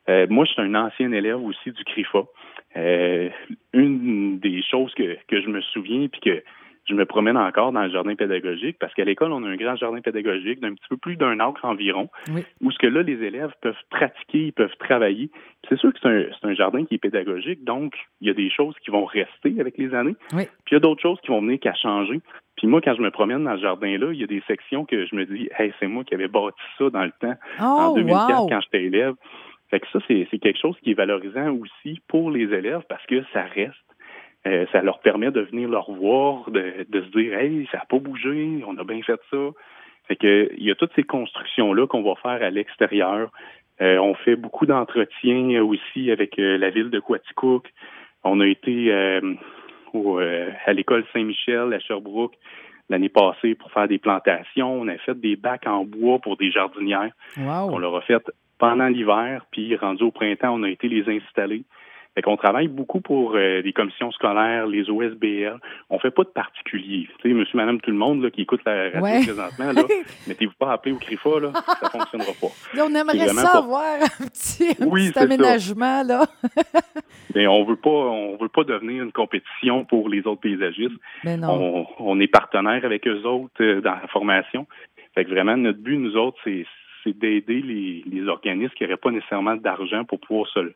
moi, 0.07 0.45
je 0.45 0.53
suis 0.53 0.63
un 0.63 0.75
ancien 0.77 1.11
élève 1.11 1.43
aussi 1.43 1.73
du 1.73 1.83
CRIFA. 1.85 2.25
Euh, 2.77 3.29
une 3.73 4.39
des 4.41 4.63
choses 4.63 4.93
que, 4.95 5.17
que 5.29 5.41
je 5.41 5.49
me 5.49 5.61
souviens, 5.61 6.09
puis 6.09 6.21
que 6.21 6.43
je 6.87 6.95
me 6.95 7.07
promène 7.07 7.37
encore 7.37 7.73
dans 7.73 7.83
le 7.83 7.91
jardin 7.91 8.15
pédagogique 8.15 8.77
parce 8.79 8.93
qu'à 8.95 9.05
l'école, 9.05 9.33
on 9.33 9.43
a 9.45 9.49
un 9.49 9.57
grand 9.57 9.77
jardin 9.77 10.01
pédagogique 10.01 10.61
d'un 10.61 10.75
petit 10.75 10.89
peu 10.89 10.97
plus 10.97 11.17
d'un 11.17 11.41
acre 11.41 11.65
environ, 11.65 12.09
où 12.61 12.71
ce 12.71 12.79
que 12.79 12.87
là, 12.87 13.03
les 13.03 13.23
élèves 13.23 13.53
peuvent 13.63 13.75
pratiquer, 13.91 14.47
ils 14.47 14.53
peuvent 14.53 14.77
travailler. 14.79 15.31
C'est 15.69 15.79
sûr 15.79 15.93
que 15.93 15.99
c'est 16.03 16.09
un, 16.09 16.51
un, 16.51 16.55
jardin 16.55 16.85
qui 16.85 16.95
est 16.97 16.99
pédagogique, 16.99 17.65
donc 17.65 17.95
il 18.21 18.29
y 18.29 18.31
a 18.31 18.35
des 18.35 18.51
choses 18.51 18.75
qui 18.85 18.91
vont 18.91 19.05
rester 19.05 19.55
avec 19.61 19.79
les 19.79 19.95
années, 19.95 20.17
puis 20.31 20.47
il 20.73 20.75
y 20.75 20.77
a 20.77 20.81
d'autres 20.81 21.03
choses 21.03 21.21
qui 21.23 21.29
vont 21.29 21.41
venir 21.41 21.59
qu'à 21.59 21.75
changer. 21.75 22.21
Puis 22.57 22.67
moi, 22.67 22.81
quand 22.81 22.95
je 22.95 23.03
me 23.03 23.11
promène 23.11 23.45
dans 23.45 23.57
ce 23.57 23.63
jardin-là, 23.63 24.13
il 24.13 24.21
y 24.21 24.25
a 24.25 24.27
des 24.27 24.43
sections 24.47 24.85
que 24.85 25.07
je 25.07 25.17
me 25.17 25.25
dis, 25.27 25.49
hey, 25.59 25.73
c'est 25.81 25.87
moi 25.87 26.05
qui 26.05 26.15
avais 26.15 26.29
bâti 26.29 26.61
ça 26.79 26.91
dans 26.91 27.05
le 27.05 27.13
temps, 27.21 27.35
en 27.59 27.95
2004, 27.95 28.49
quand 28.49 28.61
j'étais 28.61 28.85
élève. 28.85 29.15
Fait 29.71 29.81
que 29.81 29.87
ça, 29.93 29.99
c'est 30.07 30.39
quelque 30.39 30.59
chose 30.59 30.77
qui 30.83 30.93
est 30.93 30.95
valorisant 30.95 31.51
aussi 31.57 32.01
pour 32.07 32.31
les 32.31 32.53
élèves 32.53 32.83
parce 32.89 33.05
que 33.07 33.25
ça 33.33 33.43
reste. 33.43 33.75
Euh, 34.47 34.67
ça 34.73 34.83
leur 34.83 35.01
permet 35.01 35.31
de 35.31 35.41
venir 35.41 35.69
leur 35.69 35.91
voir, 35.91 36.51
de, 36.51 36.87
de 36.89 37.03
se 37.03 37.09
dire 37.19 37.39
Hey, 37.39 37.67
ça 37.73 37.79
n'a 37.79 37.85
pas 37.87 37.99
bougé, 37.99 38.63
on 38.67 38.77
a 38.77 38.85
bien 38.85 39.03
fait 39.03 39.21
ça. 39.31 39.39
Fait 40.07 40.17
que 40.17 40.51
il 40.57 40.65
y 40.65 40.71
a 40.71 40.75
toutes 40.75 40.93
ces 40.95 41.03
constructions-là 41.03 41.87
qu'on 41.87 42.03
va 42.03 42.15
faire 42.17 42.47
à 42.47 42.51
l'extérieur. 42.51 43.31
Euh, 43.81 43.99
on 43.99 44.15
fait 44.15 44.37
beaucoup 44.37 44.67
d'entretiens 44.67 45.63
aussi 45.63 46.11
avec 46.11 46.39
euh, 46.39 46.59
la 46.59 46.71
ville 46.71 46.91
de 46.91 47.01
Quaticook. 47.01 47.73
On 48.23 48.41
a 48.41 48.47
été 48.47 48.91
au, 49.93 50.19
à 50.19 50.73
l'école 50.73 51.05
Saint-Michel 51.13 51.75
à 51.75 51.79
Sherbrooke 51.79 52.35
l'année 52.89 53.09
passée 53.09 53.55
pour 53.55 53.71
faire 53.73 53.89
des 53.89 53.99
plantations. 53.99 54.81
On 54.81 54.89
a 54.89 54.97
fait 54.99 55.19
des 55.19 55.37
bacs 55.37 55.67
en 55.67 55.85
bois 55.85 56.19
pour 56.19 56.37
des 56.37 56.51
jardinières. 56.51 57.13
On 57.73 57.79
leur 57.79 57.97
a 57.97 58.01
fait 58.03 58.23
pendant 58.59 58.87
l'hiver, 58.87 59.47
puis 59.51 59.75
rendu 59.77 60.05
au 60.05 60.11
printemps, 60.11 60.55
on 60.55 60.63
a 60.63 60.71
été 60.71 60.89
les 60.89 61.09
installer. 61.09 61.65
Fait 62.15 62.23
qu'on 62.23 62.37
travaille 62.37 62.69
beaucoup 62.69 63.01
pour 63.01 63.35
euh, 63.35 63.61
les 63.61 63.73
commissions 63.73 64.13
scolaires, 64.13 64.69
les 64.69 64.89
OSBL. 64.89 65.59
On 65.91 65.99
fait 65.99 66.13
pas 66.13 66.23
de 66.23 66.29
particulier. 66.29 67.09
Tu 67.19 67.29
sais, 67.29 67.35
monsieur, 67.35 67.57
madame, 67.57 67.81
tout 67.81 67.91
le 67.91 67.97
monde 67.97 68.23
là, 68.23 68.31
qui 68.31 68.43
écoute 68.43 68.61
la 68.65 68.91
radio 68.91 69.01
présentement, 69.01 69.73
là, 69.73 69.83
mettez-vous 70.29 70.53
pas 70.57 70.71
à 70.71 70.73
appeler 70.75 70.95
au 70.95 70.99
CRIFA, 70.99 71.41
là, 71.41 71.53
ça 71.53 71.91
fonctionnera 71.91 72.31
pas. 72.41 72.47
on 72.83 72.95
aimerait 72.95 73.29
ça 73.29 73.59
avoir 73.59 74.01
un 74.01 74.27
petit, 74.29 75.19
aménagement, 75.19 76.05
là. 76.05 76.27
Mais 77.35 77.49
on 77.49 77.65
veut 77.65 77.77
pas, 77.77 77.91
on 77.91 78.37
veut 78.37 78.49
pas 78.49 78.63
devenir 78.63 79.03
une 79.03 79.13
compétition 79.13 79.85
pour 79.85 80.09
les 80.09 80.25
autres 80.25 80.43
paysagistes. 80.43 80.95
Mais 81.25 81.37
non. 81.37 81.85
On, 81.99 82.21
est 82.21 82.29
partenaire 82.29 82.85
avec 82.85 83.09
eux 83.09 83.25
autres 83.25 83.61
euh, 83.61 83.81
dans 83.81 83.91
la 83.91 84.07
formation. 84.07 84.69
Fait 85.17 85.25
que 85.25 85.31
vraiment, 85.31 85.57
notre 85.57 85.81
but, 85.81 85.99
nous 85.99 86.17
autres, 86.17 86.39
c'est 86.45 86.65
d'aider 87.19 87.61
les, 87.61 88.05
les 88.07 88.29
organismes 88.29 88.73
qui 88.75 88.85
n'auraient 88.85 88.97
pas 88.97 89.11
nécessairement 89.11 89.57
d'argent 89.57 90.05
pour 90.05 90.21
pouvoir 90.21 90.47
se, 90.49 90.73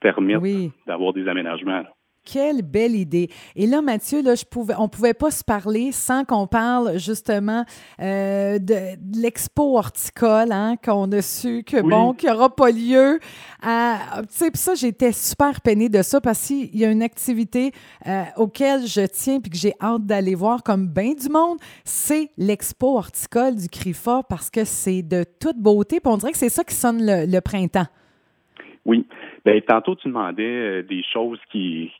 permettre 0.00 0.72
d'avoir 0.86 1.12
des 1.12 1.28
aménagements. 1.28 1.82
Quelle 2.24 2.60
belle 2.60 2.94
idée. 2.94 3.30
Et 3.56 3.66
là, 3.66 3.80
Mathieu, 3.80 4.22
là, 4.22 4.34
je 4.34 4.44
pouvais, 4.44 4.74
on 4.76 4.84
ne 4.84 4.88
pouvait 4.88 5.14
pas 5.14 5.30
se 5.30 5.42
parler 5.42 5.90
sans 5.90 6.24
qu'on 6.24 6.46
parle 6.46 6.98
justement 6.98 7.64
euh, 8.00 8.58
de, 8.58 9.18
l'expo 9.18 9.78
horticole, 9.78 10.52
hein, 10.52 10.76
qu'on 10.84 11.10
a 11.12 11.22
su 11.22 11.64
que, 11.64 11.80
bon, 11.80 12.12
qu'il 12.12 12.28
n'y 12.28 12.36
aura 12.36 12.54
pas 12.54 12.70
lieu. 12.70 13.18
Tu 13.62 13.68
sais, 14.28 14.50
ça, 14.52 14.74
j'étais 14.74 15.12
super 15.12 15.62
peinée 15.62 15.88
de 15.88 16.02
ça 16.02 16.20
parce 16.20 16.46
qu'il 16.46 16.76
y 16.76 16.84
a 16.84 16.90
une 16.90 17.02
activité 17.02 17.72
euh, 18.06 18.24
auquel 18.36 18.86
je 18.86 19.06
tiens 19.06 19.40
puis 19.40 19.50
que 19.50 19.56
j'ai 19.56 19.72
hâte 19.80 20.04
d'aller 20.04 20.34
voir 20.34 20.62
comme 20.62 20.88
bien 20.88 21.14
du 21.14 21.30
monde, 21.30 21.58
c'est 21.84 22.30
l'expo 22.36 22.98
horticole 22.98 23.56
du 23.56 23.68
CRIFA 23.68 24.24
parce 24.28 24.50
que 24.50 24.64
c'est 24.64 25.02
de 25.02 25.24
toute 25.40 25.56
beauté. 25.56 26.00
Puis 26.00 26.12
on 26.12 26.18
dirait 26.18 26.32
que 26.32 26.38
c'est 26.38 26.50
ça 26.50 26.64
qui 26.64 26.74
sonne 26.74 27.00
le 27.02 27.40
printemps. 27.40 27.86
Oui. 28.90 29.06
Ben, 29.44 29.60
tantôt, 29.62 29.94
tu 29.94 30.08
demandais 30.08 30.42
euh, 30.42 30.82
des 30.82 31.04
choses 31.04 31.38
qui, 31.52 31.92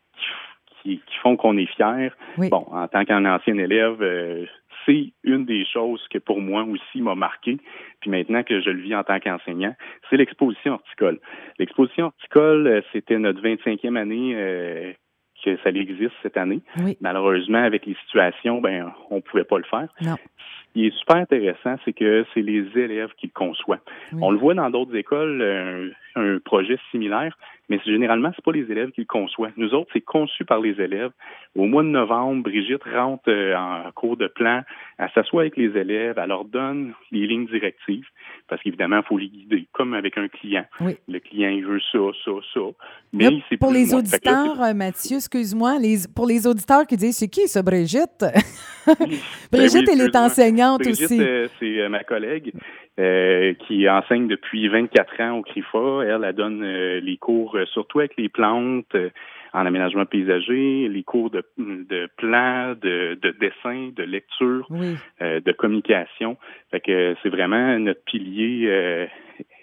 qui, 0.83 1.01
font 1.23 1.37
qu'on 1.37 1.57
est 1.57 1.73
fier. 1.77 2.13
Bon, 2.37 2.67
en 2.73 2.89
tant 2.89 3.05
qu'un 3.05 3.25
ancien 3.27 3.57
élève, 3.59 4.03
euh, 4.03 4.45
c'est 4.85 5.13
une 5.23 5.45
des 5.45 5.65
choses 5.67 6.05
que 6.11 6.19
pour 6.19 6.41
moi 6.41 6.65
aussi 6.65 7.01
m'a 7.01 7.15
marqué. 7.15 7.59
Puis 8.01 8.11
maintenant 8.11 8.43
que 8.43 8.61
je 8.61 8.71
le 8.71 8.83
vis 8.83 8.97
en 8.97 9.05
tant 9.05 9.21
qu'enseignant, 9.21 9.73
c'est 10.09 10.17
l'exposition 10.17 10.73
horticole. 10.73 11.21
L'exposition 11.61 12.07
horticole, 12.07 12.67
euh, 12.67 12.81
c'était 12.93 13.19
notre 13.19 13.41
25e 13.41 13.97
année 13.97 14.97
que 15.45 15.57
ça 15.63 15.71
existe 15.71 16.15
cette 16.25 16.37
année. 16.37 16.61
Malheureusement, 17.01 17.63
avec 17.63 17.87
les 17.87 17.97
situations, 18.05 18.61
ben, 18.61 18.93
on 19.11 19.21
pouvait 19.21 19.45
pas 19.45 19.59
le 19.59 19.65
faire. 19.65 19.89
Non. 20.03 20.17
Qui 20.73 20.87
est 20.87 20.97
super 20.97 21.17
intéressant, 21.17 21.77
c'est 21.85 21.93
que 21.93 22.25
c'est 22.33 22.43
les 22.43 22.65
élèves 22.77 23.11
qui 23.17 23.27
le 23.27 23.33
conçoivent. 23.35 23.81
On 24.21 24.31
le 24.31 24.39
voit 24.39 24.55
dans 24.55 24.71
d'autres 24.71 24.95
écoles, 24.95 25.43
un, 25.43 25.91
un 26.17 26.39
projet 26.39 26.79
similaire, 26.91 27.37
mais 27.69 27.81
généralement, 27.87 28.33
c'est 28.35 28.45
pas 28.45 28.53
les 28.53 28.71
élèves 28.71 28.91
qui 28.91 29.03
le 29.03 29.07
conçoivent. 29.07 29.53
Nous 29.57 29.75
autres, 29.75 29.91
c'est 29.93 30.01
conçu 30.01 30.45
par 30.45 30.61
les 30.61 30.81
élèves. 30.81 31.13
Au 31.57 31.67
mois 31.67 31.85
de 31.85 31.89
novembre, 31.89 32.43
Brigitte 32.43 32.83
rentre 32.83 33.29
euh, 33.29 33.55
en 33.57 33.91
cours 33.93 34.17
de 34.17 34.27
plan, 34.27 34.63
elle 34.99 35.11
s'assoit 35.15 35.43
avec 35.43 35.57
les 35.57 35.77
élèves, 35.79 36.19
elle 36.19 36.29
leur 36.29 36.45
donne 36.45 36.93
les 37.13 37.27
lignes 37.27 37.47
directives, 37.47 38.07
parce 38.49 38.61
qu'évidemment, 38.63 38.99
il 38.99 39.07
faut 39.07 39.19
les 39.19 39.29
guider, 39.29 39.69
comme 39.73 39.95
avec 39.95 40.19
un 40.19 40.29
client. 40.29 40.65
Le 40.81 41.19
client, 41.21 41.51
il 41.51 41.65
veut 41.65 41.81
ça, 41.93 41.99
ça, 42.25 42.33
ça. 42.53 42.61
Mais 43.13 43.29
c'est 43.49 43.57
pour 43.57 43.73
les 43.73 43.95
auditeurs, 43.95 44.61
euh, 44.61 44.75
Mathieu, 44.75 45.17
excuse-moi, 45.17 45.79
les, 45.79 45.99
pour 46.15 46.27
les 46.27 46.47
auditeurs 46.47 46.87
qui 46.87 46.97
disent, 46.97 47.19
c'est 47.19 47.29
qui 47.29 47.47
ça, 47.47 47.63
Brigitte? 47.63 48.25
Brigitte, 49.53 49.87
ben 49.87 49.95
elle 49.95 50.01
est 50.01 50.17
enseignante 50.17 50.60
aussi. 50.63 51.21
Euh, 51.21 51.49
c'est 51.59 51.89
ma 51.89 52.05
collègue. 52.05 52.53
Euh, 53.01 53.55
qui 53.67 53.89
enseigne 53.89 54.27
depuis 54.27 54.69
24 54.69 55.21
ans 55.23 55.39
au 55.39 55.43
CRIFA. 55.43 56.03
Elle, 56.05 56.25
elle 56.25 56.35
donne 56.35 56.63
euh, 56.63 57.01
les 57.01 57.17
cours 57.17 57.57
euh, 57.57 57.65
surtout 57.67 58.01
avec 58.01 58.15
les 58.19 58.29
plantes 58.29 58.95
en 59.55 59.65
aménagement 59.65 60.05
paysager, 60.05 60.87
les 60.87 61.03
cours 61.03 61.31
de, 61.31 61.43
de 61.57 62.11
plan, 62.19 62.75
de, 62.75 63.19
de 63.23 63.31
dessin, 63.41 63.91
de 63.97 64.03
lecture, 64.03 64.67
de 65.21 65.53
communication. 65.53 66.37
Fait 66.71 66.81
que 66.81 67.17
c'est 67.23 67.31
vraiment 67.31 67.79
notre 67.79 68.05
pilier 68.05 69.09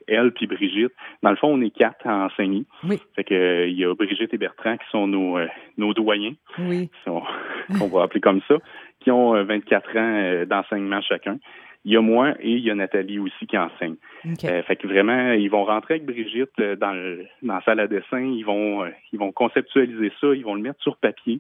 elle 0.08 0.32
puis 0.32 0.48
Brigitte. 0.48 0.94
Dans 1.22 1.30
le 1.30 1.36
fond, 1.36 1.50
on 1.50 1.62
est 1.62 1.70
quatre 1.70 2.06
à 2.08 2.25
enseigner. 2.25 2.66
Oui. 2.84 3.00
Fait 3.16 3.24
que 3.24 3.68
il 3.68 3.77
y 3.77 3.86
a 3.86 3.94
Brigitte 3.94 4.34
et 4.34 4.38
Bertrand 4.38 4.77
qui 4.77 4.89
sont 4.89 5.08
nos, 5.08 5.38
nos 5.77 5.94
doyens, 5.94 6.34
oui. 6.60 6.89
qu'on 7.06 7.88
va 7.88 8.04
appeler 8.04 8.22
comme 8.22 8.42
ça, 8.48 8.56
qui 9.00 9.12
ont 9.12 9.44
24 9.44 9.98
ans 9.98 10.46
d'enseignement 10.46 11.01
chacun. 11.01 11.38
Il 11.88 11.94
y 11.94 11.96
a 11.96 12.01
moi 12.01 12.36
et 12.42 12.51
il 12.51 12.60
y 12.60 12.70
a 12.70 12.75
Nathalie 12.75 13.18
aussi 13.18 13.48
qui 13.48 13.58
enseigne. 13.58 13.96
Euh, 14.44 14.62
fait 14.63 14.75
que 14.75 14.88
vraiment, 14.88 15.32
ils 15.32 15.50
vont 15.50 15.63
rentrer 15.63 15.96
avec 15.96 16.06
Brigitte 16.06 16.51
euh, 16.60 16.75
dans, 16.75 16.94
dans 17.42 17.54
la 17.56 17.62
salle 17.62 17.80
à 17.80 17.88
dessin, 17.88 18.20
ils 18.20 18.44
vont, 18.44 18.84
euh, 18.84 18.89
ils 19.13 19.20
vont 19.20 19.32
conceptualiser 19.32 20.12
ça, 20.20 20.27
ils 20.36 20.44
vont 20.44 20.56
le 20.56 20.62
mettre 20.62 20.82
sur 20.82 20.98
papier. 20.98 21.39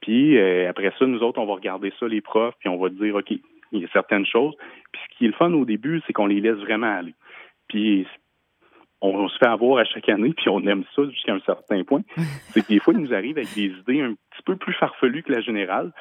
Puis 0.00 0.36
après 0.66 0.92
ça, 0.98 1.06
nous 1.06 1.20
autres, 1.20 1.40
on 1.40 1.46
va 1.46 1.54
regarder 1.54 1.92
ça, 1.98 2.08
les 2.08 2.20
profs, 2.20 2.54
puis 2.58 2.68
on 2.68 2.76
va 2.76 2.88
dire, 2.88 3.14
OK, 3.14 3.30
il 3.30 3.80
y 3.80 3.84
a 3.84 3.88
certaines 3.92 4.26
choses. 4.26 4.56
Puis 4.90 5.00
ce 5.04 5.16
qui 5.16 5.24
est 5.24 5.28
le 5.28 5.34
fun 5.34 5.52
au 5.52 5.64
début, 5.64 6.02
c'est 6.06 6.12
qu'on 6.12 6.26
les 6.26 6.40
laisse 6.40 6.58
vraiment 6.58 6.98
aller. 6.98 7.14
Puis 7.68 8.04
on, 9.00 9.28
se 9.28 9.38
fait 9.38 9.46
avoir 9.46 9.78
à 9.78 9.84
chaque 9.84 10.08
année, 10.08 10.32
puis 10.36 10.48
on 10.48 10.60
aime 10.66 10.84
ça 10.94 11.02
jusqu'à 11.10 11.34
un 11.34 11.40
certain 11.40 11.84
point. 11.84 12.02
C'est 12.50 12.62
que 12.62 12.68
des 12.68 12.80
fois, 12.80 12.94
il 12.94 13.00
nous 13.00 13.14
arrive 13.14 13.36
avec 13.36 13.54
des 13.54 13.66
idées 13.66 14.00
un 14.00 14.14
petit 14.14 14.42
peu 14.44 14.56
plus 14.56 14.74
farfelues 14.74 15.22
que 15.22 15.32
la 15.32 15.40
générale. 15.40 15.92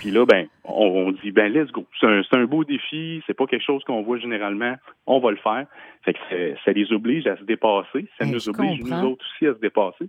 Puis 0.00 0.10
là, 0.10 0.24
ben, 0.26 0.46
on, 0.64 1.12
dit, 1.12 1.30
ben, 1.30 1.52
let's 1.52 1.70
go. 1.70 1.86
C'est 2.00 2.06
un, 2.06 2.22
un, 2.32 2.44
beau 2.44 2.64
défi, 2.64 3.22
c'est 3.26 3.34
pas 3.34 3.46
quelque 3.46 3.64
chose 3.64 3.84
qu'on 3.84 4.02
voit 4.02 4.18
généralement, 4.18 4.74
on 5.06 5.20
va 5.20 5.30
le 5.30 5.36
faire. 5.36 5.66
Fait 6.02 6.14
que 6.14 6.54
ça 6.64 6.72
les 6.72 6.92
oblige 6.92 7.26
à 7.26 7.36
se 7.36 7.44
dépasser. 7.44 8.06
Ça 8.18 8.24
ben, 8.24 8.32
nous 8.32 8.48
oblige, 8.48 8.82
nous 8.82 9.04
autres 9.04 9.24
aussi, 9.34 9.46
à 9.46 9.54
se 9.54 9.60
dépasser. 9.60 10.08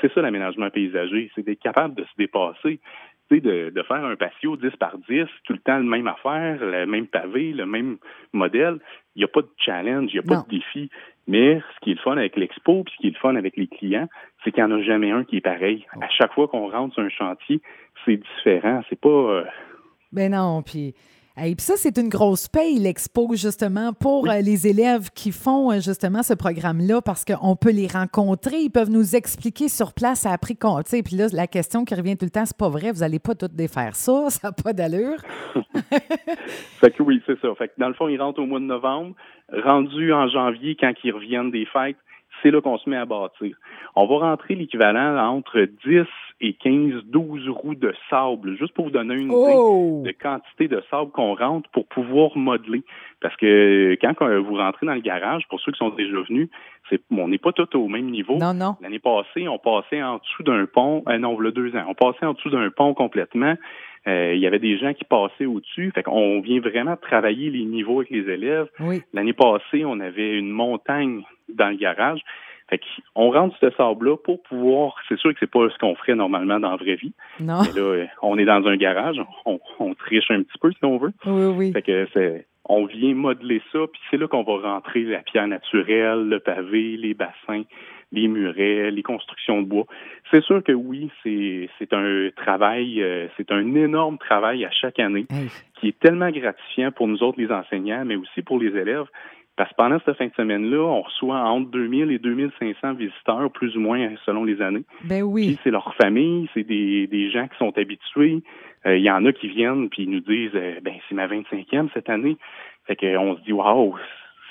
c'est 0.00 0.12
ça 0.12 0.22
l'aménagement 0.22 0.70
paysager, 0.70 1.30
c'est 1.34 1.44
d'être 1.44 1.60
capable 1.60 1.94
de 1.94 2.04
se 2.04 2.16
dépasser. 2.16 2.80
De, 3.30 3.70
de, 3.70 3.82
faire 3.82 4.04
un 4.04 4.14
patio 4.14 4.56
10 4.56 4.70
par 4.78 4.96
10, 5.08 5.24
tout 5.44 5.54
le 5.54 5.58
temps 5.58 5.78
le 5.78 5.84
même 5.84 6.06
affaire, 6.06 6.58
le 6.60 6.86
même 6.86 7.06
pavé, 7.08 7.52
le 7.52 7.66
même 7.66 7.96
modèle. 8.32 8.78
Il 9.16 9.20
n'y 9.20 9.24
a 9.24 9.28
pas 9.28 9.42
de 9.42 9.50
challenge, 9.58 10.10
il 10.12 10.20
n'y 10.20 10.20
a 10.20 10.22
pas 10.22 10.42
de 10.42 10.48
défi. 10.48 10.88
Mais 11.26 11.58
ce 11.58 11.80
qui 11.80 11.92
est 11.92 11.94
le 11.94 12.00
fun 12.00 12.16
avec 12.16 12.36
l'expo, 12.36 12.84
puis 12.84 12.94
ce 12.96 13.00
qui 13.00 13.06
est 13.08 13.10
le 13.10 13.18
fun 13.18 13.34
avec 13.34 13.56
les 13.56 13.66
clients, 13.66 14.08
c'est 14.42 14.52
qu'il 14.52 14.64
n'y 14.64 14.72
en 14.72 14.76
a 14.76 14.82
jamais 14.82 15.10
un 15.10 15.24
qui 15.24 15.38
est 15.38 15.40
pareil. 15.40 15.86
À 16.00 16.08
chaque 16.10 16.32
fois 16.34 16.48
qu'on 16.48 16.70
rentre 16.70 16.94
sur 16.94 17.02
un 17.02 17.08
chantier, 17.08 17.60
c'est 18.04 18.18
différent. 18.18 18.82
C'est 18.88 19.00
pas. 19.00 19.08
Euh, 19.08 19.44
ben 20.12 20.30
non, 20.30 20.62
puis 20.62 20.94
et 21.36 21.56
puis 21.56 21.64
ça, 21.64 21.74
c'est 21.76 21.98
une 21.98 22.08
grosse 22.08 22.46
paye, 22.46 22.78
l'expo, 22.78 23.28
justement, 23.34 23.92
pour 23.92 24.30
euh, 24.30 24.38
les 24.40 24.68
élèves 24.68 25.10
qui 25.16 25.32
font 25.32 25.72
euh, 25.72 25.80
justement 25.80 26.22
ce 26.22 26.32
programme-là, 26.32 27.02
parce 27.02 27.24
qu'on 27.24 27.56
peut 27.56 27.72
les 27.72 27.88
rencontrer, 27.88 28.58
ils 28.58 28.70
peuvent 28.70 28.90
nous 28.90 29.16
expliquer 29.16 29.66
sur 29.66 29.94
place 29.94 30.26
après 30.26 30.54
qu'on. 30.54 30.80
Puis 30.82 31.16
là, 31.16 31.26
la 31.32 31.48
question 31.48 31.84
qui 31.84 31.96
revient 31.96 32.16
tout 32.16 32.26
le 32.26 32.30
temps, 32.30 32.46
c'est 32.46 32.56
pas 32.56 32.68
vrai, 32.68 32.92
vous 32.92 33.00
n'allez 33.00 33.18
pas 33.18 33.34
tout 33.34 33.48
défaire 33.48 33.96
ça, 33.96 34.26
ça 34.30 34.48
n'a 34.48 34.52
pas 34.52 34.72
d'allure. 34.72 35.18
fait 36.80 36.92
que 36.92 37.02
oui, 37.02 37.20
c'est 37.26 37.40
ça. 37.40 37.52
Fait 37.56 37.66
que 37.66 37.74
dans 37.78 37.88
le 37.88 37.94
fond, 37.94 38.06
ils 38.06 38.20
rentrent 38.20 38.40
au 38.40 38.46
mois 38.46 38.60
de 38.60 38.66
novembre. 38.66 39.16
Rendu 39.52 40.12
en 40.12 40.28
janvier, 40.28 40.76
quand 40.78 40.92
ils 41.02 41.12
reviennent 41.12 41.50
des 41.50 41.66
fêtes, 41.66 41.98
c'est 42.42 42.52
là 42.52 42.60
qu'on 42.60 42.78
se 42.78 42.88
met 42.88 42.96
à 42.96 43.06
bâtir. 43.06 43.56
On 43.96 44.06
va 44.06 44.30
rentrer 44.30 44.54
l'équivalent 44.54 45.18
entre 45.18 45.66
10 45.84 46.06
et 46.40 46.52
15, 46.54 47.04
12 47.06 47.48
roues 47.48 47.74
de 47.74 47.94
sable, 48.10 48.56
juste 48.58 48.74
pour 48.74 48.86
vous 48.86 48.90
donner 48.90 49.14
une 49.14 49.30
Oh! 49.32 50.00
idée 50.00 50.12
de 50.12 50.18
quantité 50.18 50.68
de 50.68 50.82
sable 50.90 51.10
qu'on 51.12 51.34
rentre 51.34 51.70
pour 51.70 51.86
pouvoir 51.86 52.36
modeler. 52.36 52.82
Parce 53.20 53.36
que 53.36 53.96
quand 54.00 54.14
vous 54.42 54.56
rentrez 54.56 54.84
dans 54.86 54.94
le 54.94 55.00
garage, 55.00 55.46
pour 55.48 55.60
ceux 55.60 55.72
qui 55.72 55.78
sont 55.78 55.90
déjà 55.90 56.20
venus, 56.28 56.48
c'est, 56.90 57.00
on 57.10 57.28
n'est 57.28 57.38
pas 57.38 57.52
tous 57.52 57.76
au 57.76 57.88
même 57.88 58.10
niveau. 58.10 58.36
Non, 58.36 58.52
non. 58.52 58.76
L'année 58.82 58.98
passée, 58.98 59.48
on 59.48 59.58
passait 59.58 60.02
en 60.02 60.18
dessous 60.18 60.42
d'un 60.42 60.66
pont, 60.66 61.02
euh, 61.08 61.18
non, 61.18 61.38
le 61.38 61.52
deux 61.52 61.74
ans, 61.76 61.84
on 61.88 61.94
passait 61.94 62.26
en 62.26 62.34
dessous 62.34 62.50
d'un 62.50 62.68
pont 62.70 62.92
complètement. 62.94 63.54
Euh, 64.06 64.34
il 64.34 64.40
y 64.40 64.46
avait 64.46 64.58
des 64.58 64.76
gens 64.76 64.92
qui 64.92 65.04
passaient 65.04 65.46
au-dessus. 65.46 65.90
Fait 65.94 66.02
qu'on 66.02 66.40
vient 66.42 66.60
vraiment 66.60 66.96
travailler 66.96 67.48
les 67.48 67.64
niveaux 67.64 68.00
avec 68.00 68.10
les 68.10 68.28
élèves. 68.30 68.68
Oui. 68.80 69.02
L'année 69.14 69.32
passée, 69.32 69.84
on 69.86 69.98
avait 70.00 70.38
une 70.38 70.50
montagne 70.50 71.22
dans 71.48 71.70
le 71.70 71.76
garage. 71.76 72.20
Fait 72.70 72.80
qu'on 73.14 73.30
rentre 73.30 73.56
ce 73.60 73.70
sable-là 73.70 74.16
pour 74.16 74.42
pouvoir. 74.42 74.96
C'est 75.08 75.18
sûr 75.18 75.32
que 75.32 75.36
c'est 75.40 75.50
pas 75.50 75.68
ce 75.68 75.78
qu'on 75.78 75.94
ferait 75.96 76.14
normalement 76.14 76.58
dans 76.58 76.70
la 76.70 76.76
vraie 76.76 76.96
vie. 76.96 77.12
Non. 77.40 77.60
Mais 77.62 77.80
là, 77.80 78.06
on 78.22 78.38
est 78.38 78.46
dans 78.46 78.66
un 78.66 78.76
garage, 78.76 79.20
on, 79.44 79.60
on 79.78 79.94
triche 79.94 80.30
un 80.30 80.42
petit 80.42 80.58
peu 80.58 80.72
si 80.72 80.84
on 80.84 80.96
veut. 80.96 81.12
Oui, 81.26 81.44
oui. 81.56 81.72
Fait 81.72 81.82
que 81.82 82.08
c'est. 82.14 82.46
On 82.66 82.86
vient 82.86 83.14
modeler 83.14 83.60
ça, 83.72 83.80
puis 83.92 84.00
c'est 84.10 84.16
là 84.16 84.26
qu'on 84.26 84.42
va 84.42 84.56
rentrer 84.56 85.02
la 85.02 85.18
pierre 85.18 85.46
naturelle, 85.46 86.30
le 86.30 86.40
pavé, 86.40 86.96
les 86.96 87.12
bassins, 87.12 87.64
les 88.10 88.26
murets, 88.26 88.90
les 88.90 89.02
constructions 89.02 89.60
de 89.60 89.66
bois. 89.66 89.84
C'est 90.30 90.42
sûr 90.42 90.62
que 90.62 90.72
oui, 90.72 91.10
c'est 91.22 91.92
un 91.92 92.30
travail, 92.34 93.02
euh, 93.02 93.28
c'est 93.36 93.52
un 93.52 93.74
énorme 93.74 94.16
travail 94.16 94.64
à 94.64 94.70
chaque 94.70 94.98
année 94.98 95.26
qui 95.74 95.88
est 95.88 95.98
tellement 95.98 96.30
gratifiant 96.30 96.90
pour 96.90 97.06
nous 97.06 97.22
autres 97.22 97.38
les 97.38 97.52
enseignants, 97.52 98.04
mais 98.06 98.16
aussi 98.16 98.40
pour 98.40 98.58
les 98.58 98.74
élèves. 98.74 99.08
Parce 99.56 99.70
que 99.70 99.76
pendant 99.76 99.98
cette 100.04 100.16
fin 100.16 100.26
de 100.26 100.32
semaine-là, 100.34 100.80
on 100.82 101.02
reçoit 101.02 101.36
entre 101.38 101.70
2000 101.70 102.10
et 102.10 102.18
2500 102.18 102.94
visiteurs, 102.94 103.50
plus 103.52 103.76
ou 103.76 103.80
moins 103.80 104.10
selon 104.26 104.42
les 104.44 104.60
années. 104.60 104.82
Ben 105.04 105.18
Puis 105.20 105.22
oui. 105.22 105.58
c'est 105.62 105.70
leur 105.70 105.94
famille, 105.94 106.48
c'est 106.54 106.64
des, 106.64 107.06
des 107.06 107.30
gens 107.30 107.46
qui 107.46 107.56
sont 107.58 107.76
habitués. 107.78 108.42
Euh, 108.86 108.96
Il 108.96 109.04
y 109.04 109.10
en 109.10 109.24
a 109.24 109.32
qui 109.32 109.48
viennent 109.48 109.88
puis 109.88 110.02
ils 110.04 110.10
nous 110.10 110.20
disent 110.20 110.50
euh, 110.54 110.80
ben 110.82 110.94
c'est 111.08 111.14
ma 111.14 111.28
25e 111.28 111.88
cette 111.94 112.10
année. 112.10 112.36
Fait 112.86 112.96
qu'on 112.96 113.36
se 113.36 113.42
dit 113.42 113.52
waouh, 113.52 113.96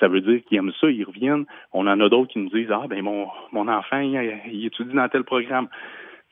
ça 0.00 0.08
veut 0.08 0.22
dire 0.22 0.42
qu'ils 0.44 0.56
aiment 0.58 0.72
ça, 0.80 0.90
ils 0.90 1.04
reviennent. 1.04 1.44
On 1.72 1.86
en 1.86 2.00
a 2.00 2.08
d'autres 2.08 2.32
qui 2.32 2.38
nous 2.38 2.48
disent 2.50 2.70
ah 2.72 2.86
ben 2.88 3.02
mon 3.02 3.28
mon 3.52 3.68
enfant 3.68 4.00
il, 4.00 4.40
il 4.52 4.64
étudie 4.66 4.94
dans 4.94 5.08
tel 5.10 5.24
programme. 5.24 5.68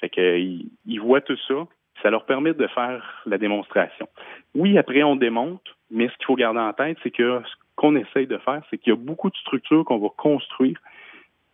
Fait 0.01 0.09
que 0.09 0.21
euh, 0.21 0.39
ils, 0.39 0.71
ils 0.87 0.99
voient 1.01 1.21
tout 1.21 1.37
ça, 1.47 1.55
ça 2.03 2.11
leur 2.11 2.25
permet 2.25 2.55
de 2.55 2.67
faire 2.69 3.23
la 3.27 3.37
démonstration. 3.39 4.09
Oui, 4.55 4.79
après 4.79 5.03
on 5.03 5.15
démonte, 5.17 5.63
mais 5.91 6.09
ce 6.09 6.17
qu'il 6.17 6.27
faut 6.27 6.37
garder 6.37 6.59
en 6.59 6.73
tête, 6.73 6.97
c'est 7.03 7.11
que 7.11 7.41
ce 7.45 7.55
qu'on 7.83 7.97
essaye 7.97 8.27
de 8.27 8.39
faire, 8.39 8.63
c'est 8.71 8.79
qu'il 8.79 8.93
y 8.93 8.97
a 8.97 8.99
beaucoup 8.99 9.29
de 9.29 9.37
structures 9.37 9.85
qu'on 9.85 9.99
va 9.99 10.09
construire 10.17 10.79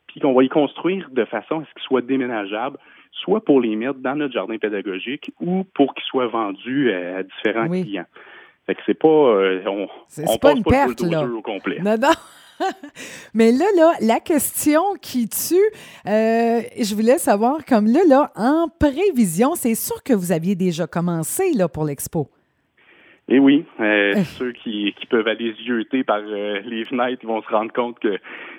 puis 0.06 0.20
qu'on 0.20 0.32
va 0.34 0.44
y 0.44 0.48
construire 0.48 1.08
de 1.10 1.24
façon 1.24 1.60
à 1.60 1.64
ce 1.64 1.72
qu'ils 1.74 1.82
soient 1.82 2.00
déménageables, 2.02 2.78
soit 3.12 3.44
pour 3.44 3.60
les 3.60 3.74
mettre 3.76 3.98
dans 3.98 4.14
notre 4.14 4.32
jardin 4.34 4.56
pédagogique 4.58 5.32
ou 5.40 5.64
pour 5.74 5.94
qu'ils 5.94 6.04
soient 6.04 6.28
vendus 6.28 6.92
à, 6.92 7.16
à 7.18 7.22
différents 7.22 7.68
Oui. 7.68 7.82
clients. 7.82 8.06
Fait 8.66 8.74
que 8.74 8.80
c'est 8.86 8.98
pas 8.98 9.08
euh, 9.08 9.62
on, 9.66 9.88
on 10.18 10.36
pas 10.36 10.38
passe 10.38 10.56
une 10.56 10.62
pas 10.64 10.70
perte, 10.70 11.00
le 11.02 11.08
là. 11.10 11.18
bulldozer 11.20 11.38
au 11.38 11.42
complet. 11.42 11.78
Non, 11.82 11.96
non. 11.98 12.12
Mais 13.34 13.52
là, 13.52 13.64
là, 13.76 13.92
la 14.00 14.20
question 14.20 14.82
qui 15.00 15.28
tue, 15.28 15.54
euh, 16.06 16.60
je 16.80 16.94
voulais 16.94 17.18
savoir, 17.18 17.64
comme 17.64 17.86
là, 17.86 18.00
là, 18.06 18.32
en 18.36 18.68
prévision, 18.68 19.54
c'est 19.54 19.74
sûr 19.74 20.02
que 20.02 20.12
vous 20.12 20.32
aviez 20.32 20.54
déjà 20.54 20.86
commencé 20.86 21.52
là, 21.54 21.68
pour 21.68 21.84
l'expo. 21.84 22.28
Et 23.30 23.38
oui, 23.38 23.64
euh, 23.78 24.12
Eh. 24.16 24.24
ceux 24.24 24.52
qui, 24.52 24.94
qui 24.98 25.06
peuvent 25.06 25.28
aller 25.28 25.52
zioter 25.62 26.02
par 26.02 26.20
euh, 26.24 26.60
les 26.64 26.84
fenêtres, 26.86 27.20
ils 27.22 27.26
vont 27.28 27.42
se 27.42 27.48
rendre 27.48 27.72
compte 27.72 27.98
que 27.98 28.16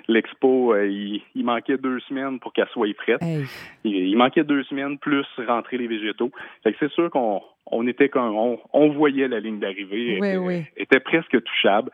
l'expo, 0.07 0.73
euh, 0.73 0.87
il, 0.87 1.21
il 1.35 1.43
manquait 1.43 1.77
deux 1.77 1.99
semaines 2.01 2.39
pour 2.39 2.53
qu'elle 2.53 2.67
soit 2.67 2.93
prête. 2.95 3.21
Hey. 3.23 3.45
Il, 3.83 3.95
il 3.95 4.15
manquait 4.15 4.43
deux 4.43 4.63
semaines 4.63 4.99
plus 4.99 5.25
rentrer 5.47 5.77
les 5.77 5.87
végétaux. 5.87 6.31
Fait 6.63 6.71
que 6.73 6.77
c'est 6.79 6.91
sûr 6.91 7.09
qu'on 7.09 7.41
on 7.71 7.87
était 7.87 8.09
comme 8.09 8.35
on, 8.35 8.59
on 8.73 8.89
voyait 8.89 9.27
la 9.27 9.39
ligne 9.39 9.59
d'arrivée 9.59 10.17
Oui, 10.21 10.27
était, 10.27 10.37
oui. 10.37 10.63
était 10.77 10.99
presque 10.99 11.41
touchable. 11.43 11.91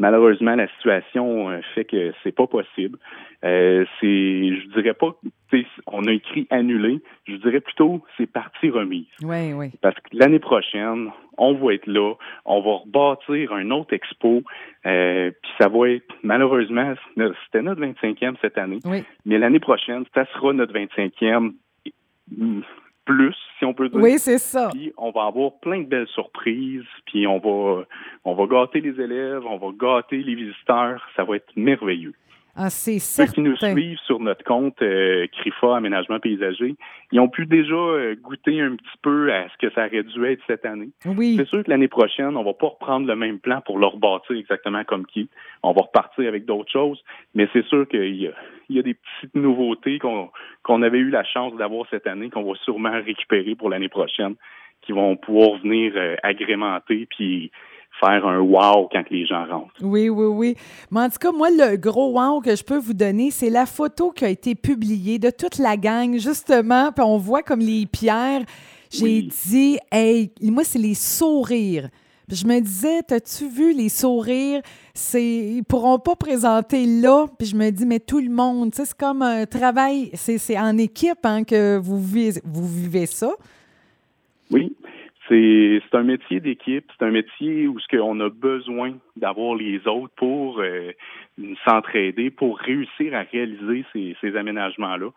Malheureusement, 0.00 0.56
la 0.56 0.66
situation 0.76 1.50
euh, 1.50 1.60
fait 1.74 1.84
que 1.84 2.12
c'est 2.22 2.34
pas 2.34 2.46
possible. 2.46 2.98
Euh, 3.44 3.84
c'est, 4.00 4.06
je 4.56 4.68
dirais 4.72 4.94
pas, 4.94 5.14
on 5.86 6.06
a 6.06 6.12
écrit 6.12 6.46
annulé. 6.48 7.00
Je 7.28 7.36
dirais 7.36 7.60
plutôt 7.60 8.02
c'est 8.16 8.26
partie 8.26 8.70
remise. 8.70 9.04
Oui, 9.22 9.52
oui. 9.52 9.72
Parce 9.82 9.96
que 9.96 10.08
l'année 10.12 10.38
prochaine, 10.38 11.10
on 11.36 11.52
va 11.52 11.74
être 11.74 11.86
là, 11.86 12.14
on 12.46 12.62
va 12.62 12.76
rebâtir 12.78 13.52
un 13.52 13.70
autre 13.70 13.92
expo, 13.92 14.42
euh, 14.86 15.30
puis 15.30 15.52
ça 15.58 15.68
va 15.68 15.90
être, 15.90 16.14
malheureusement, 16.22 16.94
c'était 17.44 17.60
notre 17.60 17.82
25e 17.82 18.36
cette 18.40 18.56
année, 18.56 18.78
Oui, 18.86 19.04
mais 19.26 19.36
l'année 19.36 19.60
prochaine, 19.60 20.04
ça 20.14 20.24
sera 20.32 20.54
notre 20.54 20.72
25e 20.72 21.52
mm, 22.34 22.62
plus, 23.04 23.34
si 23.58 23.64
on 23.64 23.74
peut 23.74 23.88
dire. 23.88 24.00
oui 24.00 24.18
c'est 24.18 24.38
ça. 24.38 24.70
Puis 24.72 24.92
on 24.96 25.10
va 25.10 25.24
avoir 25.24 25.58
plein 25.60 25.80
de 25.80 25.86
belles 25.86 26.08
surprises, 26.08 26.84
puis 27.06 27.26
on 27.26 27.38
va 27.38 27.84
on 28.24 28.34
va 28.34 28.46
gâter 28.46 28.80
les 28.80 29.00
élèves, 29.00 29.44
on 29.46 29.58
va 29.58 29.68
gâter 29.76 30.22
les 30.22 30.34
visiteurs, 30.34 31.02
ça 31.16 31.24
va 31.24 31.36
être 31.36 31.50
merveilleux. 31.56 32.14
Ah, 32.56 32.68
c'est 32.68 32.98
Ceux 32.98 33.26
qui 33.26 33.40
nous 33.40 33.56
suivent 33.56 33.98
sur 34.06 34.18
notre 34.18 34.44
compte 34.44 34.82
euh, 34.82 35.26
CRIFA 35.28 35.76
Aménagement 35.76 36.18
Paysager, 36.18 36.74
ils 37.12 37.20
ont 37.20 37.28
pu 37.28 37.46
déjà 37.46 37.74
euh, 37.74 38.16
goûter 38.16 38.60
un 38.60 38.76
petit 38.76 38.98
peu 39.02 39.32
à 39.32 39.48
ce 39.48 39.56
que 39.56 39.72
ça 39.72 39.86
aurait 39.86 40.02
dû 40.02 40.24
être 40.26 40.42
cette 40.46 40.64
année. 40.66 40.90
Oui, 41.06 41.36
C'est 41.38 41.46
sûr 41.46 41.64
que 41.64 41.70
l'année 41.70 41.88
prochaine, 41.88 42.36
on 42.36 42.44
va 42.44 42.52
pas 42.52 42.66
reprendre 42.66 43.06
le 43.06 43.16
même 43.16 43.38
plan 43.38 43.60
pour 43.64 43.78
le 43.78 43.86
rebâtir 43.86 44.36
exactement 44.36 44.84
comme 44.84 45.06
qui. 45.06 45.30
On 45.62 45.72
va 45.72 45.82
repartir 45.82 46.28
avec 46.28 46.44
d'autres 46.44 46.70
choses, 46.70 47.02
mais 47.34 47.48
c'est 47.52 47.64
sûr 47.66 47.86
qu'il 47.88 48.16
y 48.16 48.26
a, 48.26 48.32
il 48.70 48.76
y 48.76 48.78
a 48.78 48.82
des 48.82 48.94
petites 48.94 49.34
nouveautés 49.34 49.98
qu'on 49.98 50.82
avait 50.82 50.98
eu 50.98 51.10
la 51.10 51.24
chance 51.24 51.54
d'avoir 51.56 51.86
cette 51.90 52.06
année, 52.06 52.30
qu'on 52.30 52.44
va 52.44 52.56
sûrement 52.64 52.92
récupérer 53.04 53.54
pour 53.54 53.68
l'année 53.68 53.88
prochaine, 53.88 54.34
qui 54.82 54.92
vont 54.92 55.16
pouvoir 55.16 55.58
venir 55.58 55.92
euh, 55.96 56.14
agrémenter 56.22 57.06
puis 57.10 57.50
faire 57.98 58.26
un 58.26 58.38
wow 58.38 58.88
quand 58.90 59.02
les 59.10 59.26
gens 59.26 59.44
rentrent. 59.46 59.74
oui, 59.82 60.08
oui, 60.08 60.26
oui. 60.26 60.54
Mais 60.90 61.00
en 61.00 61.08
tout 61.10 61.18
cas, 61.20 61.32
moi, 61.32 61.50
le 61.50 61.76
gros 61.76 62.12
wow 62.18 62.40
que 62.40 62.54
je 62.56 62.64
peux 62.64 62.78
vous 62.78 62.94
donner, 62.94 63.30
c'est 63.30 63.50
la 63.50 63.66
photo 63.66 64.10
qui 64.12 64.24
a 64.24 64.28
été 64.28 64.54
publiée 64.54 65.18
de 65.18 65.30
toute 65.30 65.58
la 65.58 65.76
gang, 65.76 66.16
justement. 66.16 66.92
Puis 66.92 67.04
on 67.04 67.18
voit 67.18 67.42
comme 67.42 67.60
les 67.60 67.86
pierres. 67.86 68.42
J'ai 68.90 69.04
Oui. 69.04 69.28
dit, 69.46 69.78
hey, 69.92 70.30
moi, 70.42 70.64
c'est 70.64 70.78
les 70.78 70.94
sourires. 70.94 71.88
Je 72.30 72.46
me 72.46 72.60
disais, 72.60 73.02
t'as-tu 73.02 73.48
vu 73.48 73.72
les 73.72 73.88
sourires? 73.88 74.62
C'est, 74.94 75.22
ils 75.22 75.64
pourront 75.64 75.98
pas 75.98 76.14
présenter 76.14 76.86
là. 76.86 77.26
Puis 77.38 77.48
je 77.48 77.56
me 77.56 77.70
dis, 77.70 77.86
mais 77.86 77.98
tout 77.98 78.20
le 78.20 78.30
monde, 78.30 78.70
c'est 78.72 78.96
comme 78.96 79.22
un 79.22 79.46
travail, 79.46 80.10
c'est, 80.14 80.58
en 80.58 80.78
équipe 80.78 81.24
hein, 81.24 81.42
que 81.42 81.78
vous 81.78 82.00
vivez, 82.00 82.40
vous 82.44 83.06
ça. 83.06 83.30
Oui, 84.52 84.72
c'est 85.28 85.80
c'est 85.82 85.96
un 85.96 86.02
métier 86.02 86.40
d'équipe, 86.40 86.84
c'est 86.98 87.04
un 87.04 87.10
métier 87.10 87.66
où 87.66 87.78
ce 87.78 87.96
qu'on 87.96 88.20
a 88.20 88.28
besoin 88.28 88.94
d'avoir 89.16 89.54
les 89.54 89.86
autres 89.86 90.12
pour 90.16 90.60
euh, 90.60 90.92
s'entraider, 91.64 92.30
pour 92.30 92.58
réussir 92.58 93.14
à 93.14 93.22
réaliser 93.22 93.84
ces, 93.92 94.36
aménagements-là. 94.36 95.10